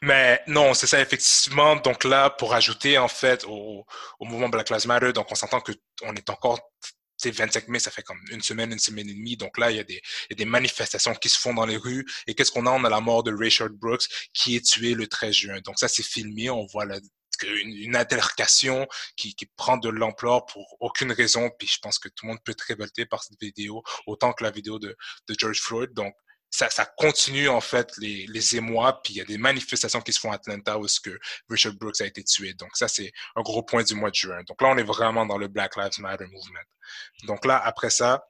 Mais 0.02 0.42
non, 0.48 0.74
c'est 0.74 0.88
ça, 0.88 1.00
effectivement. 1.00 1.76
Donc 1.76 2.04
là, 2.04 2.32
pour 2.32 2.56
ajouter, 2.56 2.98
en 2.98 3.08
fait, 3.08 3.46
au, 3.46 3.86
au 4.20 4.26
mouvement 4.26 4.50
Black 4.50 4.72
Lives 4.72 4.88
Matter, 4.88 5.14
donc 5.14 5.32
on 5.32 5.36
s'entend 5.36 5.62
qu'on 5.62 6.16
est 6.16 6.30
encore 6.32 6.60
25 7.30 7.68
mai, 7.68 7.80
ça 7.80 7.92
fait 7.92 8.02
comme 8.02 8.20
une 8.32 8.42
semaine, 8.42 8.72
une 8.72 8.80
semaine 8.80 9.08
et 9.08 9.14
demie. 9.14 9.38
Donc 9.38 9.58
là, 9.60 9.70
il 9.70 9.78
y, 9.78 9.80
a 9.80 9.84
des, 9.84 10.02
y 10.30 10.34
a 10.34 10.36
des 10.36 10.46
manifestations 10.46 11.14
qui 11.14 11.30
se 11.30 11.38
font 11.38 11.54
dans 11.54 11.66
les 11.66 11.78
rues. 11.78 12.06
Et 12.26 12.34
qu'est-ce 12.34 12.52
qu'on 12.52 12.66
a? 12.66 12.72
On 12.72 12.84
a 12.84 12.90
la 12.90 13.02
mort 13.02 13.22
de 13.24 13.32
Richard 13.34 13.70
Brooks 13.70 14.08
qui 14.34 14.56
est 14.56 14.66
tué 14.66 14.96
le 14.96 15.08
13 15.08 15.36
juin. 15.36 15.60
Donc 15.64 15.78
ça, 15.78 15.88
c'est 15.88 16.04
filmé. 16.04 16.50
On 16.50 16.66
voit 16.66 16.86
une, 17.44 17.76
une 17.76 17.96
altercation 17.96 18.88
qui, 19.16 19.36
qui 19.36 19.46
prend 19.46 19.78
de 19.78 19.90
l'ampleur 19.90 20.46
pour 20.48 20.78
aucune 20.80 21.12
raison. 21.12 21.52
Puis 21.60 21.68
je 21.68 21.78
pense 21.80 22.00
que 22.00 22.10
tout 22.10 22.26
le 22.26 22.30
monde 22.30 22.44
peut 22.44 22.54
être 22.54 22.62
révolté 22.62 23.06
par 23.06 23.24
cette 23.24 23.40
vidéo, 23.40 23.84
autant 24.08 24.34
que 24.34 24.44
la 24.44 24.52
vidéo 24.52 24.80
de, 24.80 24.98
de 25.28 25.36
George 25.38 25.60
Floyd. 25.60 25.94
Donc, 25.94 26.16
ça, 26.52 26.70
ça 26.70 26.86
continue 26.86 27.48
en 27.48 27.62
fait 27.62 27.92
les, 27.98 28.28
les 28.28 28.56
émois, 28.58 29.02
puis 29.02 29.14
il 29.14 29.18
y 29.18 29.22
a 29.22 29.26
des 29.26 29.38
manifestations 29.38 30.02
qui 30.02 30.12
se 30.12 30.20
font 30.20 30.32
à 30.32 30.36
Atlanta 30.36 30.78
où 30.78 30.88
ce 30.88 31.00
que 31.00 31.18
Richard 31.50 31.74
Brooks 31.74 32.02
a 32.02 32.06
été 32.06 32.24
tué. 32.24 32.54
Donc 32.54 32.76
ça, 32.76 32.90
c'est 32.90 33.12
un 33.38 33.42
gros 33.42 33.64
point 33.64 33.84
du 33.84 33.96
mois 33.96 34.10
de 34.10 34.16
juin. 34.16 34.44
Donc 34.48 34.62
là, 34.62 34.68
on 34.68 34.78
est 34.78 34.84
vraiment 34.84 35.26
dans 35.26 35.38
le 35.38 35.48
Black 35.48 35.78
Lives 35.78 36.00
Matter 36.00 36.26
movement. 36.26 36.60
Donc 37.24 37.46
là, 37.46 37.58
après 37.64 37.90
ça, 37.90 38.28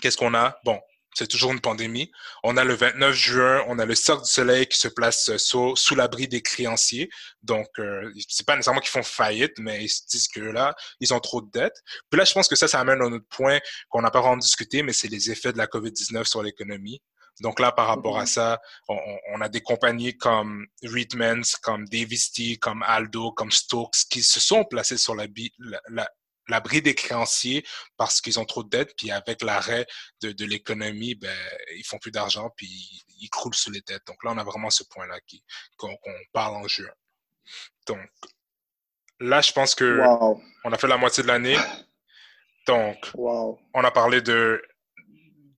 qu'est-ce 0.00 0.16
qu'on 0.16 0.34
a? 0.34 0.58
Bon, 0.64 0.80
c'est 1.14 1.26
toujours 1.26 1.52
une 1.52 1.60
pandémie. 1.60 2.10
On 2.42 2.56
a 2.56 2.64
le 2.64 2.74
29 2.74 3.14
juin, 3.14 3.64
on 3.68 3.78
a 3.78 3.84
le 3.84 3.94
Cirque 3.94 4.24
du 4.24 4.30
Soleil 4.30 4.66
qui 4.66 4.78
se 4.78 4.88
place 4.88 5.36
sous, 5.36 5.76
sous 5.76 5.94
l'abri 5.94 6.28
des 6.28 6.40
créanciers. 6.40 7.10
Donc, 7.42 7.68
euh, 7.78 8.10
c'est 8.28 8.46
pas 8.46 8.56
nécessairement 8.56 8.80
qu'ils 8.80 8.90
font 8.90 9.02
faillite, 9.02 9.58
mais 9.58 9.84
ils 9.84 9.88
se 9.88 10.06
disent 10.06 10.28
que 10.28 10.40
là, 10.40 10.74
ils 11.00 11.12
ont 11.12 11.20
trop 11.20 11.42
de 11.42 11.50
dettes. 11.50 11.82
Puis 12.10 12.18
là, 12.18 12.24
je 12.24 12.32
pense 12.32 12.48
que 12.48 12.56
ça, 12.56 12.66
ça 12.66 12.80
amène 12.80 13.02
à 13.02 13.04
un 13.04 13.12
autre 13.12 13.26
point 13.28 13.58
qu'on 13.90 14.00
n'a 14.00 14.10
pas 14.10 14.20
vraiment 14.20 14.38
discuté, 14.38 14.82
mais 14.82 14.94
c'est 14.94 15.08
les 15.08 15.30
effets 15.30 15.52
de 15.52 15.58
la 15.58 15.66
COVID-19 15.66 16.24
sur 16.24 16.42
l'économie. 16.42 17.02
Donc 17.40 17.60
là, 17.60 17.72
par 17.72 17.86
rapport 17.86 18.18
à 18.18 18.26
ça, 18.26 18.60
on, 18.88 18.98
on, 19.32 19.40
a 19.40 19.48
des 19.48 19.60
compagnies 19.60 20.16
comme 20.16 20.66
Reitmans, 20.82 21.56
comme 21.62 21.86
Davis 21.88 22.30
T, 22.32 22.56
comme 22.56 22.82
Aldo, 22.82 23.32
comme 23.32 23.50
Stokes, 23.50 24.04
qui 24.10 24.22
se 24.22 24.38
sont 24.38 24.64
placés 24.64 24.98
sur 24.98 25.14
la, 25.14 25.26
la, 25.88 26.08
l'abri 26.48 26.82
des 26.82 26.94
créanciers 26.94 27.64
parce 27.96 28.20
qu'ils 28.20 28.38
ont 28.38 28.44
trop 28.44 28.62
de 28.62 28.68
dettes, 28.68 28.94
puis 28.96 29.10
avec 29.10 29.42
l'arrêt 29.42 29.86
de, 30.20 30.32
de 30.32 30.44
l'économie, 30.44 31.14
ben, 31.14 31.36
ils 31.76 31.84
font 31.84 31.98
plus 31.98 32.10
d'argent, 32.10 32.50
puis 32.56 32.68
ils, 33.18 33.30
croulent 33.30 33.54
sous 33.54 33.70
les 33.70 33.80
dettes. 33.82 34.06
Donc 34.06 34.22
là, 34.24 34.32
on 34.32 34.38
a 34.38 34.44
vraiment 34.44 34.70
ce 34.70 34.84
point-là 34.84 35.18
qu'on 35.76 35.96
parle 36.32 36.56
en 36.56 36.68
juin. 36.68 36.92
Donc 37.86 38.00
là, 39.20 39.40
je 39.40 39.52
pense 39.52 39.74
que 39.74 40.00
on 40.64 40.72
a 40.72 40.78
fait 40.78 40.88
la 40.88 40.96
moitié 40.96 41.22
de 41.22 41.28
l'année. 41.28 41.56
Donc, 42.66 43.10
on 43.14 43.84
a 43.84 43.90
parlé 43.90 44.20
de, 44.20 44.62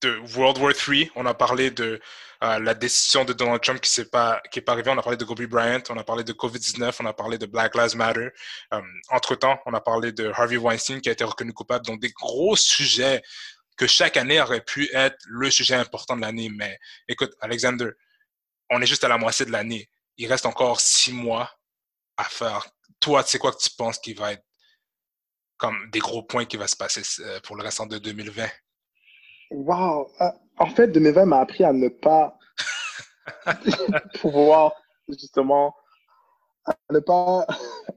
de 0.05 0.19
World 0.37 0.59
War 0.59 0.73
III, 0.73 1.11
on 1.17 1.27
a 1.27 1.35
parlé 1.35 1.71
de 1.71 2.01
la 2.41 2.75
décision 2.75 3.25
de 3.25 3.33
Donald 3.33 3.63
Trump 3.63 3.81
qui 3.81 4.01
n'est 4.01 4.07
pas, 4.07 4.43
est 4.55 4.61
pas 4.61 4.73
arrivée. 4.73 4.91
On 4.91 4.99
a 4.99 5.03
parlé 5.03 5.17
de 5.17 5.25
Kobe 5.25 5.43
Bryant, 5.47 5.83
on 5.89 5.97
a 5.97 6.05
parlé 6.05 6.25
de 6.25 6.33
COVID-19, 6.35 6.97
on 7.01 7.07
a 7.07 7.15
parlé 7.15 7.39
de 7.39 7.47
Black 7.47 7.75
Lives 7.75 7.97
Matter. 7.97 8.29
Euh, 8.75 8.83
entre-temps, 9.09 9.59
on 9.65 9.73
a 9.73 9.81
parlé 9.81 10.13
de 10.13 10.31
Harvey 10.35 10.59
Weinstein 10.59 11.01
qui 11.01 11.09
a 11.09 11.13
été 11.13 11.25
reconnu 11.25 11.55
coupable. 11.55 11.87
Donc, 11.87 12.01
des 12.01 12.11
gros 12.11 12.55
sujets 12.55 13.23
que 13.77 13.87
chaque 13.87 14.19
année 14.19 14.41
aurait 14.43 14.61
pu 14.61 14.91
être 14.93 15.17
le 15.27 15.51
sujet 15.51 15.75
important 15.75 16.17
de 16.17 16.21
l'année. 16.21 16.51
Mais 16.51 16.79
écoute, 17.09 17.33
Alexander, 17.41 17.91
on 18.71 18.83
est 18.83 18.87
juste 18.87 19.05
à 19.05 19.09
la 19.09 19.17
moitié 19.17 19.47
de 19.47 19.51
l'année. 19.51 19.89
Il 20.19 20.27
reste 20.27 20.45
encore 20.45 20.81
six 20.81 21.13
mois 21.13 21.51
à 22.19 22.25
faire. 22.25 22.67
Toi, 23.01 23.25
tu 23.25 23.31
sais 23.31 23.39
quoi 23.39 23.53
que 23.53 23.63
tu 23.63 23.71
penses 23.71 23.99
qui 23.99 24.13
va 24.13 24.33
être 24.33 24.45
comme 25.57 25.89
des 25.91 25.99
gros 25.99 26.23
points 26.23 26.45
qui 26.45 26.59
va 26.59 26.69
se 26.69 26.77
passer 26.77 27.03
euh, 27.21 27.41
pour 27.41 27.57
le 27.57 27.63
restant 27.63 27.87
de 27.87 27.97
2020? 27.99 28.47
Wow! 29.55 30.11
Euh, 30.21 30.31
en 30.59 30.67
fait, 30.67 30.89
2020 30.89 31.27
m'a 31.27 31.39
appris 31.39 31.65
à 31.65 31.73
ne 31.73 31.89
pas 31.89 32.37
pouvoir, 34.21 34.73
justement, 35.09 35.75
à 36.65 36.75
ne, 36.91 36.99
pas, 36.99 37.47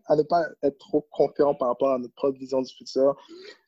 à 0.05 0.15
ne 0.15 0.21
pas 0.21 0.45
être 0.61 0.77
trop 0.77 1.07
confiant 1.11 1.55
par 1.55 1.69
rapport 1.69 1.93
à 1.93 1.97
notre 1.97 2.13
propre 2.13 2.37
vision 2.37 2.61
du 2.61 2.73
futur. 2.73 3.15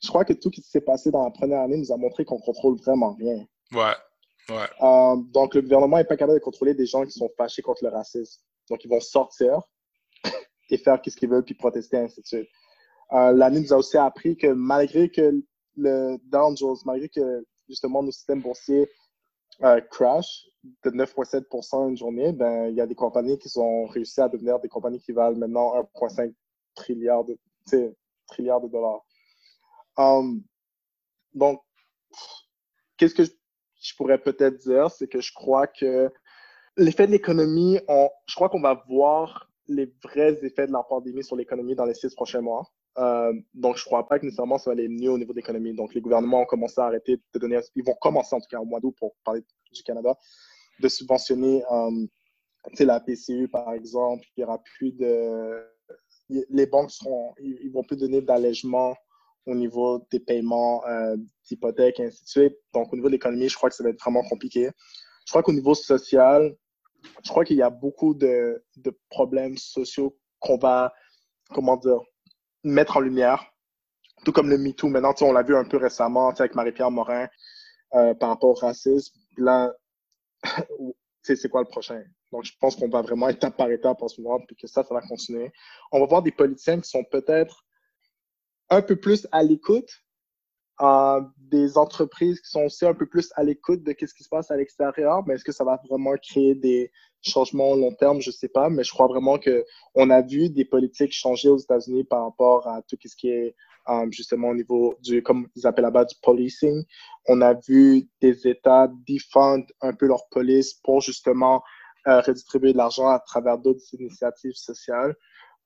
Je 0.03 0.07
crois 0.07 0.23
que 0.23 0.33
tout 0.33 0.51
ce 0.53 0.61
qui 0.61 0.69
s'est 0.69 0.81
passé 0.81 1.09
dans 1.09 1.23
la 1.23 1.31
première 1.31 1.61
année 1.61 1.77
nous 1.77 1.91
a 1.91 1.97
montré 1.97 2.25
qu'on 2.25 2.39
contrôle 2.39 2.77
vraiment 2.77 3.13
rien. 3.13 3.45
Ouais, 3.71 3.95
ouais. 4.49 4.67
Euh, 4.81 5.15
donc, 5.33 5.55
le 5.55 5.61
gouvernement 5.61 5.97
n'est 5.97 6.03
pas 6.03 6.17
capable 6.17 6.39
de 6.39 6.43
contrôler 6.43 6.75
des 6.75 6.85
gens 6.85 7.05
qui 7.05 7.11
sont 7.11 7.29
fâchés 7.37 7.61
contre 7.61 7.83
le 7.83 7.89
racisme. 7.89 8.41
Donc, 8.69 8.83
ils 8.83 8.89
vont 8.89 8.99
sortir 8.99 9.61
et 10.69 10.77
faire 10.77 10.99
ce 11.03 11.15
qu'ils 11.15 11.29
veulent, 11.29 11.43
puis 11.43 11.55
protester, 11.55 11.97
ainsi 11.97 12.21
de 12.21 12.27
suite. 12.27 12.49
Euh, 13.13 13.31
l'année 13.31 13.61
nous 13.61 13.73
a 13.73 13.77
aussi 13.77 13.97
appris 13.97 14.37
que 14.37 14.47
malgré 14.47 15.09
que 15.09 15.41
le 15.75 16.17
Dow 16.25 16.55
Jones, 16.55 16.77
malgré 16.85 17.09
que 17.09 17.43
justement 17.69 18.03
nos 18.03 18.11
systèmes 18.11 18.41
boursiers 18.41 18.89
euh, 19.63 19.79
crash 19.81 20.45
de 20.83 20.89
9,7% 20.89 21.89
une 21.89 21.97
journée, 21.97 22.33
ben, 22.33 22.67
il 22.67 22.75
y 22.75 22.81
a 22.81 22.87
des 22.87 22.95
compagnies 22.95 23.37
qui 23.37 23.49
ont 23.57 23.85
réussi 23.85 24.19
à 24.19 24.27
devenir 24.27 24.59
des 24.59 24.67
compagnies 24.67 24.99
qui 24.99 25.11
valent 25.11 25.37
maintenant 25.37 25.73
1,5 25.95 26.33
trilliard 26.75 27.23
de, 27.23 28.67
dollars. 28.67 29.05
Um, 29.97 30.43
donc, 31.33 31.61
qu'est-ce 32.97 33.15
que 33.15 33.23
je 33.23 33.95
pourrais 33.95 34.17
peut-être 34.17 34.57
dire, 34.57 34.91
c'est 34.91 35.07
que 35.07 35.21
je 35.21 35.31
crois 35.33 35.67
que 35.67 36.11
l'effet 36.77 37.07
de 37.07 37.11
l'économie, 37.11 37.79
je 38.27 38.35
crois 38.35 38.49
qu'on 38.49 38.61
va 38.61 38.83
voir 38.87 39.49
les 39.67 39.93
vrais 40.03 40.43
effets 40.43 40.67
de 40.67 40.73
la 40.73 40.83
pandémie 40.83 41.23
sur 41.23 41.35
l'économie 41.35 41.75
dans 41.75 41.85
les 41.85 41.93
six 41.93 42.13
prochains 42.15 42.41
mois. 42.41 42.69
Euh, 42.97 43.33
donc, 43.53 43.77
je 43.77 43.83
ne 43.83 43.85
crois 43.85 44.07
pas 44.07 44.19
que 44.19 44.25
nécessairement 44.25 44.57
ça 44.57 44.69
va 44.69 44.73
aller 44.73 44.87
mieux 44.87 45.11
au 45.11 45.17
niveau 45.17 45.31
de 45.31 45.37
l'économie. 45.37 45.73
Donc, 45.73 45.93
les 45.93 46.01
gouvernements 46.01 46.41
ont 46.41 46.45
commencé 46.45 46.81
à 46.81 46.85
arrêter 46.85 47.17
de 47.33 47.39
donner, 47.39 47.59
ils 47.75 47.83
vont 47.83 47.95
commencer 48.01 48.35
en 48.35 48.39
tout 48.39 48.47
cas 48.49 48.59
au 48.59 48.65
mois 48.65 48.79
d'août 48.79 48.95
pour 48.97 49.15
parler 49.23 49.41
du 49.71 49.83
Canada, 49.83 50.17
de 50.79 50.87
subventionner 50.87 51.63
euh, 51.71 52.05
la 52.79 52.99
PCU 52.99 53.47
par 53.47 53.73
exemple. 53.73 54.25
Il 54.35 54.41
y 54.41 54.43
aura 54.43 54.61
plus 54.63 54.91
de. 54.91 55.63
Les 56.29 56.67
banques 56.67 56.91
seront, 56.91 57.33
ils 57.39 57.71
vont 57.71 57.83
plus 57.83 57.97
donner 57.97 58.21
d'allègement 58.21 58.95
au 59.45 59.55
niveau 59.55 60.05
des 60.11 60.19
paiements 60.19 60.85
euh, 60.85 61.17
d'hypothèques 61.45 61.99
et 61.99 62.05
ainsi 62.05 62.23
de 62.23 62.29
suite. 62.29 62.57
Donc, 62.73 62.93
au 62.93 62.95
niveau 62.95 63.07
de 63.07 63.13
l'économie, 63.13 63.49
je 63.49 63.55
crois 63.55 63.69
que 63.69 63.75
ça 63.75 63.83
va 63.83 63.89
être 63.89 63.99
vraiment 63.99 64.23
compliqué. 64.23 64.69
Je 65.25 65.31
crois 65.31 65.41
qu'au 65.41 65.53
niveau 65.53 65.73
social, 65.73 66.55
je 67.23 67.29
crois 67.29 67.45
qu'il 67.45 67.57
y 67.57 67.61
a 67.61 67.69
beaucoup 67.69 68.13
de, 68.13 68.63
de 68.77 68.99
problèmes 69.09 69.57
sociaux 69.57 70.17
qu'on 70.39 70.57
va, 70.57 70.93
comment 71.49 71.77
dire, 71.77 71.99
mettre 72.63 72.97
en 72.97 72.99
lumière, 72.99 73.45
tout 74.25 74.31
comme 74.31 74.49
le 74.49 74.57
MeToo. 74.57 74.87
Maintenant, 74.87 75.13
on 75.21 75.33
l'a 75.33 75.43
vu 75.43 75.55
un 75.55 75.65
peu 75.65 75.77
récemment 75.77 76.29
avec 76.29 76.55
Marie-Pierre 76.55 76.91
Morin 76.91 77.27
euh, 77.95 78.13
par 78.13 78.29
rapport 78.29 78.49
au 78.49 78.53
racisme. 78.53 79.17
Là, 79.37 79.73
c'est 81.23 81.49
quoi 81.49 81.61
le 81.61 81.67
prochain? 81.67 82.03
Donc, 82.31 82.43
je 82.43 82.53
pense 82.59 82.75
qu'on 82.75 82.89
va 82.89 83.01
vraiment 83.01 83.29
étape 83.29 83.57
par 83.57 83.71
étape 83.71 84.01
en 84.01 84.07
ce 84.07 84.21
moment, 84.21 84.39
puis 84.45 84.55
que 84.55 84.67
ça, 84.67 84.83
ça 84.83 84.93
va 84.93 85.01
continuer. 85.01 85.51
On 85.91 85.99
va 85.99 86.05
voir 86.05 86.21
des 86.21 86.31
politiciens 86.31 86.79
qui 86.79 86.89
sont 86.89 87.03
peut-être 87.03 87.65
un 88.69 88.81
peu 88.81 88.95
plus 88.95 89.27
à 89.31 89.41
l'écoute, 89.41 89.89
euh, 90.81 91.21
des 91.37 91.77
entreprises 91.77 92.39
qui 92.41 92.49
sont 92.49 92.63
aussi 92.63 92.85
un 92.85 92.93
peu 92.93 93.05
plus 93.05 93.31
à 93.35 93.43
l'écoute 93.43 93.83
de 93.83 93.95
ce 93.99 94.13
qui 94.13 94.23
se 94.23 94.29
passe 94.29 94.51
à 94.51 94.57
l'extérieur, 94.57 95.23
mais 95.25 95.35
est-ce 95.35 95.43
que 95.43 95.51
ça 95.51 95.63
va 95.63 95.79
vraiment 95.89 96.15
créer 96.21 96.55
des, 96.55 96.91
changement 97.21 97.75
long 97.75 97.93
terme, 97.93 98.21
je 98.21 98.31
sais 98.31 98.47
pas, 98.47 98.69
mais 98.69 98.83
je 98.83 98.91
crois 98.91 99.07
vraiment 99.07 99.37
que 99.37 99.65
on 99.95 100.09
a 100.09 100.21
vu 100.21 100.49
des 100.49 100.65
politiques 100.65 101.13
changer 101.13 101.49
aux 101.49 101.57
États-Unis 101.57 102.03
par 102.03 102.23
rapport 102.23 102.67
à 102.67 102.81
tout 102.83 102.97
ce 103.03 103.15
qui 103.15 103.29
est 103.29 103.55
um, 103.87 104.11
justement 104.11 104.49
au 104.49 104.55
niveau 104.55 104.95
du, 105.01 105.21
comme 105.21 105.47
ils 105.55 105.67
appellent 105.67 105.83
là-bas, 105.83 106.05
du 106.05 106.15
policing. 106.21 106.83
On 107.27 107.41
a 107.41 107.53
vu 107.53 108.09
des 108.21 108.47
États 108.47 108.89
défendre 109.05 109.65
un 109.81 109.93
peu 109.93 110.07
leur 110.07 110.27
police 110.29 110.73
pour 110.73 111.01
justement 111.01 111.61
euh, 112.07 112.21
redistribuer 112.21 112.73
de 112.73 112.77
l'argent 112.77 113.07
à 113.07 113.19
travers 113.19 113.57
d'autres 113.57 113.83
initiatives 113.93 114.55
sociales. 114.55 115.15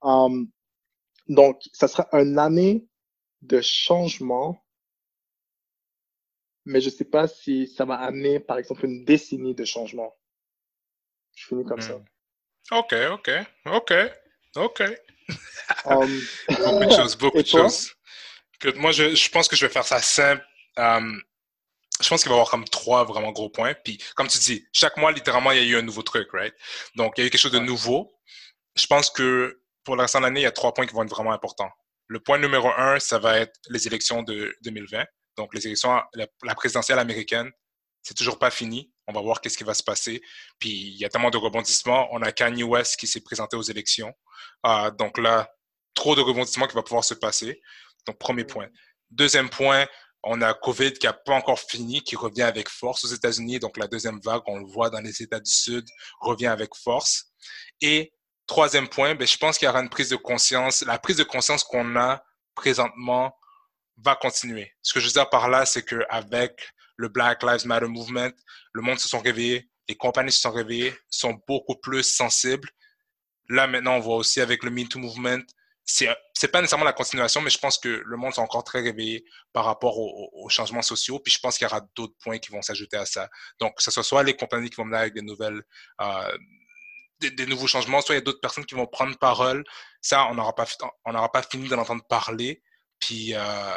Um, 0.02 0.48
donc, 1.28 1.62
ça 1.74 1.88
sera 1.88 2.08
une 2.14 2.38
année 2.40 2.88
de 3.42 3.62
changement, 3.62 4.58
mais 6.66 6.82
je 6.82 6.88
ne 6.88 6.92
sais 6.92 7.06
pas 7.06 7.28
si 7.28 7.68
ça 7.68 7.86
va 7.86 7.96
amener, 7.96 8.40
par 8.40 8.58
exemple, 8.58 8.86
une 8.86 9.06
décennie 9.06 9.56
de 9.56 9.66
changement. 9.66 10.16
Je 11.36 11.48
finis 11.48 11.66
comme 11.66 11.82
ça. 11.82 11.96
Hmm. 11.96 12.78
OK, 12.78 12.96
OK, 13.12 13.32
OK, 13.66 13.94
OK. 14.56 14.84
Um, 15.86 16.22
beaucoup 16.50 16.86
de 16.86 16.92
choses, 16.92 17.18
beaucoup 17.18 17.42
de 17.42 17.48
choses. 17.48 17.94
Que, 18.60 18.70
moi, 18.78 18.92
je, 18.92 19.16
je, 19.16 19.30
pense 19.30 19.48
que 19.48 19.56
je 19.56 19.66
vais 19.66 19.72
faire 19.72 19.86
ça 19.86 20.02
simple. 20.02 20.46
Um, 20.76 21.22
je 22.02 22.10
pense 22.10 22.22
qu'il 22.22 22.30
va 22.30 22.36
y 22.36 22.38
avoir 22.38 22.50
comme 22.50 22.66
trois 22.66 23.06
vraiment 23.06 23.32
gros 23.32 23.50
points. 23.50 23.74
Puis, 23.74 23.98
comme 24.16 24.28
tu 24.28 24.38
dis, 24.40 24.68
chaque 24.74 24.98
mois, 24.98 25.12
littéralement, 25.14 25.52
il 25.52 25.60
y 25.60 25.62
a 25.62 25.64
eu 25.66 25.78
un 25.78 25.82
nouveau 25.82 26.02
truc, 26.02 26.28
right? 26.34 26.54
Donc, 26.96 27.14
il 27.18 27.22
y 27.22 27.24
a 27.24 27.28
eu 27.28 27.30
quelque 27.30 27.42
chose 27.42 27.52
de 27.54 27.60
nouveau. 27.60 28.14
Je 28.76 28.86
pense 28.88 29.10
que 29.10 29.62
pour 29.84 29.96
l'instant 29.96 30.20
de 30.20 30.26
l'année, 30.26 30.42
il 30.42 30.44
y 30.44 30.48
a 30.48 30.52
trois 30.52 30.74
points 30.74 30.86
qui 30.86 30.94
vont 30.94 31.04
être 31.04 31.10
vraiment 31.10 31.32
importants. 31.34 31.72
Le 32.08 32.20
point 32.20 32.38
numéro 32.38 32.70
un, 32.78 33.00
ça 33.00 33.20
va 33.20 33.40
être 33.40 33.58
les 33.70 33.88
élections 33.88 34.24
de 34.24 34.56
2020. 34.64 35.06
Donc, 35.38 35.54
les 35.54 35.66
élections, 35.66 36.02
la 36.14 36.56
présidentielle 36.56 37.00
américaine, 37.00 37.52
c'est 38.04 38.14
toujours 38.14 38.38
pas 38.38 38.52
fini. 38.52 38.92
On 39.08 39.14
va 39.14 39.22
voir 39.22 39.42
qu'est-ce 39.42 39.58
qui 39.58 39.64
va 39.64 39.74
se 39.74 39.84
passer. 39.84 40.22
Puis 40.60 40.70
il 40.70 40.98
y 40.98 41.06
a 41.06 41.10
tellement 41.10 41.30
de 41.30 41.38
rebondissements. 41.38 42.10
On 42.12 42.22
a 42.22 42.32
Kanye 42.32 42.64
West 42.64 42.98
qui 42.98 43.08
s'est 43.08 43.22
présenté 43.22 43.56
aux 43.56 43.62
élections. 43.62 44.14
Euh, 44.66 44.92
donc 44.92 45.18
là, 45.18 45.50
trop 45.94 46.16
de 46.16 46.22
rebondissements 46.22 46.68
qui 46.68 46.76
va 46.76 46.84
pouvoir 46.84 47.04
se 47.04 47.14
passer. 47.14 47.62
Donc 48.06 48.18
premier 48.20 48.44
point. 48.44 48.68
Deuxième 49.10 49.50
point, 49.50 49.88
on 50.24 50.42
a 50.42 50.54
COVID 50.54 50.94
qui 50.94 51.06
n'a 51.06 51.14
pas 51.14 51.34
encore 51.34 51.60
fini, 51.60 52.02
qui 52.02 52.16
revient 52.16 52.44
avec 52.44 52.70
force 52.70 53.06
aux 53.06 53.10
États-Unis. 53.10 53.60
Donc 53.60 53.78
la 53.78 53.88
deuxième 53.88 54.20
vague, 54.22 54.42
on 54.48 54.60
le 54.60 54.66
voit 54.66 54.90
dans 54.90 55.02
les 55.02 55.22
États 55.22 55.40
du 55.40 55.52
Sud, 55.52 55.86
revient 56.20 56.48
avec 56.48 56.76
force. 56.76 57.32
Et 57.82 58.14
troisième 58.48 58.90
point, 58.90 59.16
ben, 59.16 59.28
je 59.28 59.38
pense 59.38 59.58
qu'il 59.58 59.66
y 59.66 59.70
aura 59.70 59.82
une 59.82 59.90
prise 59.90 60.10
de 60.10 60.16
conscience. 60.18 60.84
La 60.84 61.00
prise 61.00 61.18
de 61.18 61.24
conscience 61.24 61.64
qu'on 61.64 61.96
a 61.96 62.22
présentement 62.56 63.34
va 63.98 64.16
continuer. 64.16 64.72
Ce 64.82 64.94
que 64.94 65.00
je 65.00 65.08
veux 65.08 65.14
dire 65.14 65.30
par 65.30 65.50
là, 65.50 65.66
c'est 65.66 65.84
qu'avec 65.84 66.70
le 66.98 67.10
Black 67.10 67.44
Lives 67.44 67.66
Matter 67.66 67.88
Movement, 67.88 68.32
le 68.74 68.82
monde 68.82 69.00
se 69.00 69.08
sont 69.08 69.20
réveillés, 69.20 69.70
les 69.88 69.96
compagnies 69.96 70.32
se 70.32 70.42
sont 70.42 70.52
réveillées, 70.52 70.94
sont 71.10 71.40
beaucoup 71.48 71.76
plus 71.76 72.04
sensibles. 72.04 72.70
Là, 73.50 73.68
maintenant, 73.68 73.96
on 73.96 74.00
voit 74.00 74.16
aussi 74.16 74.42
avec 74.42 74.64
le 74.64 74.72
MeToo 74.72 75.00
Movement, 75.00 75.44
c'est 75.86 76.52
pas 76.52 76.62
nécessairement 76.62 76.86
la 76.86 76.94
continuation, 76.94 77.42
mais 77.42 77.50
je 77.50 77.58
pense 77.58 77.78
que 77.78 78.02
le 78.06 78.18
monde 78.18 78.34
est 78.34 78.40
encore 78.40 78.64
très 78.64 78.82
réveillé 78.82 79.26
par 79.52 79.66
rapport 79.66 79.98
aux, 79.98 80.50
changements 80.50 80.82
sociaux. 80.82 81.20
Puis 81.20 81.34
je 81.34 81.40
pense 81.40 81.58
qu'il 81.58 81.66
y 81.66 81.70
aura 81.70 81.82
d'autres 81.96 82.16
points 82.22 82.38
qui 82.38 82.52
vont 82.52 82.62
s'ajouter 82.62 82.98
à 82.98 83.06
ça. 83.06 83.30
Donc, 83.60 83.76
que 83.78 83.84
ce 83.84 83.92
soit 83.92 84.04
soit 84.04 84.24
les 84.24 84.36
compagnies 84.36 84.70
qui 84.70 84.78
vont 84.78 84.86
venir 84.86 85.00
avec 85.00 85.14
des 85.14 85.22
nouvelles, 85.22 85.62
euh, 86.02 86.38
des, 87.20 87.46
nouveaux 87.46 87.68
changements, 87.68 88.02
soit 88.02 88.16
il 88.16 88.18
y 88.20 88.22
a 88.22 88.24
d'autres 88.24 88.42
personnes 88.42 88.66
qui 88.66 88.76
vont 88.76 88.88
prendre 88.88 89.18
parole. 89.18 89.64
Ça, 90.02 90.26
on 90.28 90.36
n'aura 90.36 90.54
pas, 90.56 90.66
on 91.06 91.14
n'aura 91.14 91.32
pas 91.32 91.44
fini 91.44 91.68
d'en 91.68 91.80
entendre 91.80 92.04
parler. 92.08 92.62
Puis 93.06 93.34
euh, 93.36 93.76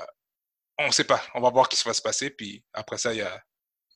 on 0.78 0.86
ne 0.86 0.92
sait 0.92 1.04
pas. 1.04 1.20
On 1.34 1.40
va 1.40 1.50
voir 1.50 1.68
ce 1.72 1.82
qui 1.82 1.88
va 1.88 1.94
se 1.94 2.02
passer. 2.02 2.30
Puis 2.30 2.62
après 2.72 2.96
ça, 2.96 3.12
il 3.12 3.18
y 3.18 3.22
a, 3.22 3.42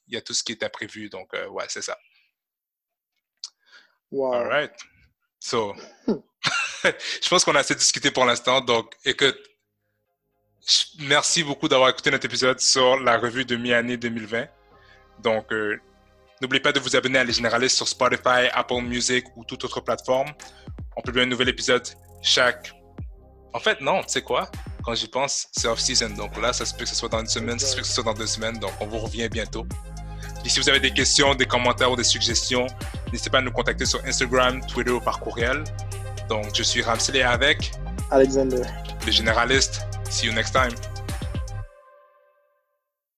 il 0.09 0.15
y 0.15 0.17
a 0.17 0.21
tout 0.21 0.35
ce 0.35 0.43
qui 0.43 0.53
était 0.53 0.69
prévu. 0.69 1.09
Donc, 1.09 1.33
euh, 1.35 1.47
ouais, 1.49 1.67
c'est 1.69 1.83
ça. 1.83 1.97
Wow. 4.11 4.33
All 4.33 4.49
right. 4.49 4.73
So, 5.39 5.75
je 6.85 7.29
pense 7.29 7.45
qu'on 7.45 7.55
a 7.55 7.61
assez 7.61 7.77
discuté 7.77 8.11
pour 8.11 8.25
l'instant. 8.25 8.61
Donc, 8.61 8.93
écoute, 9.05 9.39
merci 10.99 11.45
beaucoup 11.45 11.69
d'avoir 11.69 11.91
écouté 11.91 12.11
notre 12.11 12.27
épisode 12.27 12.59
sur 12.59 12.99
la 12.99 13.17
revue 13.17 13.45
de 13.45 13.55
mi-année 13.55 13.97
2020. 13.97 14.49
Donc, 15.21 15.53
euh, 15.53 15.81
n'oubliez 16.43 16.61
pas 16.61 16.73
de 16.73 16.81
vous 16.81 16.97
abonner 16.97 17.21
à 17.21 17.25
Les 17.25 17.35
Généralistes 17.35 17.77
sur 17.77 17.87
Spotify, 17.87 18.49
Apple 18.53 18.83
Music 18.83 19.25
ou 19.37 19.45
toute 19.45 19.65
autre 19.65 19.81
plateforme. 19.81 20.33
On 20.97 21.03
publie 21.03 21.23
un 21.23 21.27
nouvel 21.27 21.51
épisode 21.51 21.87
chaque. 22.21 22.73
En 23.53 23.61
fait, 23.61 23.81
non, 23.81 24.03
tu 24.03 24.09
sais 24.09 24.23
quoi? 24.23 24.51
Quand 24.83 24.95
j'y 24.95 25.09
pense, 25.09 25.49
c'est 25.53 25.69
off-season. 25.69 26.11
Donc 26.11 26.41
là, 26.41 26.53
ça 26.53 26.65
se 26.65 26.73
peut 26.75 26.85
que 26.85 26.89
ce 26.89 26.95
soit 26.95 27.09
dans 27.09 27.21
une 27.21 27.27
semaine, 27.27 27.59
ça 27.59 27.67
se 27.67 27.75
peut 27.77 27.83
que 27.83 27.87
ce 27.87 27.95
soit 27.95 28.05
dans 28.05 28.15
deux 28.15 28.27
semaines. 28.27 28.59
Donc, 28.59 28.73
on 28.81 28.87
vous 28.87 28.99
revient 28.99 29.29
bientôt. 29.29 29.67
Et 30.45 30.49
si 30.49 30.59
vous 30.59 30.69
avez 30.69 30.81
des 30.81 30.93
questions, 30.93 31.35
des 31.35 31.45
commentaires 31.47 31.91
ou 31.91 31.97
des 31.97 32.05
suggestions, 32.05 32.67
n'hésitez 33.13 33.31
pas 33.31 33.39
à 33.39 33.43
nous 33.43 33.53
contacter 33.53 33.85
sur 33.85 34.03
Instagram, 34.07 34.61
Twitter 34.67 34.93
ou 34.93 35.01
par 35.01 35.21
courriel. 35.21 35.65
Donc, 36.29 36.47
je 36.55 36.63
suis 36.63 36.83
Ramsey 36.83 37.23
avec 37.23 37.73
Alexander. 38.11 38.63
les 39.05 39.13
généralistes. 39.13 39.83
See 40.09 40.27
you 40.27 40.33
next 40.33 40.53
time. 40.53 40.73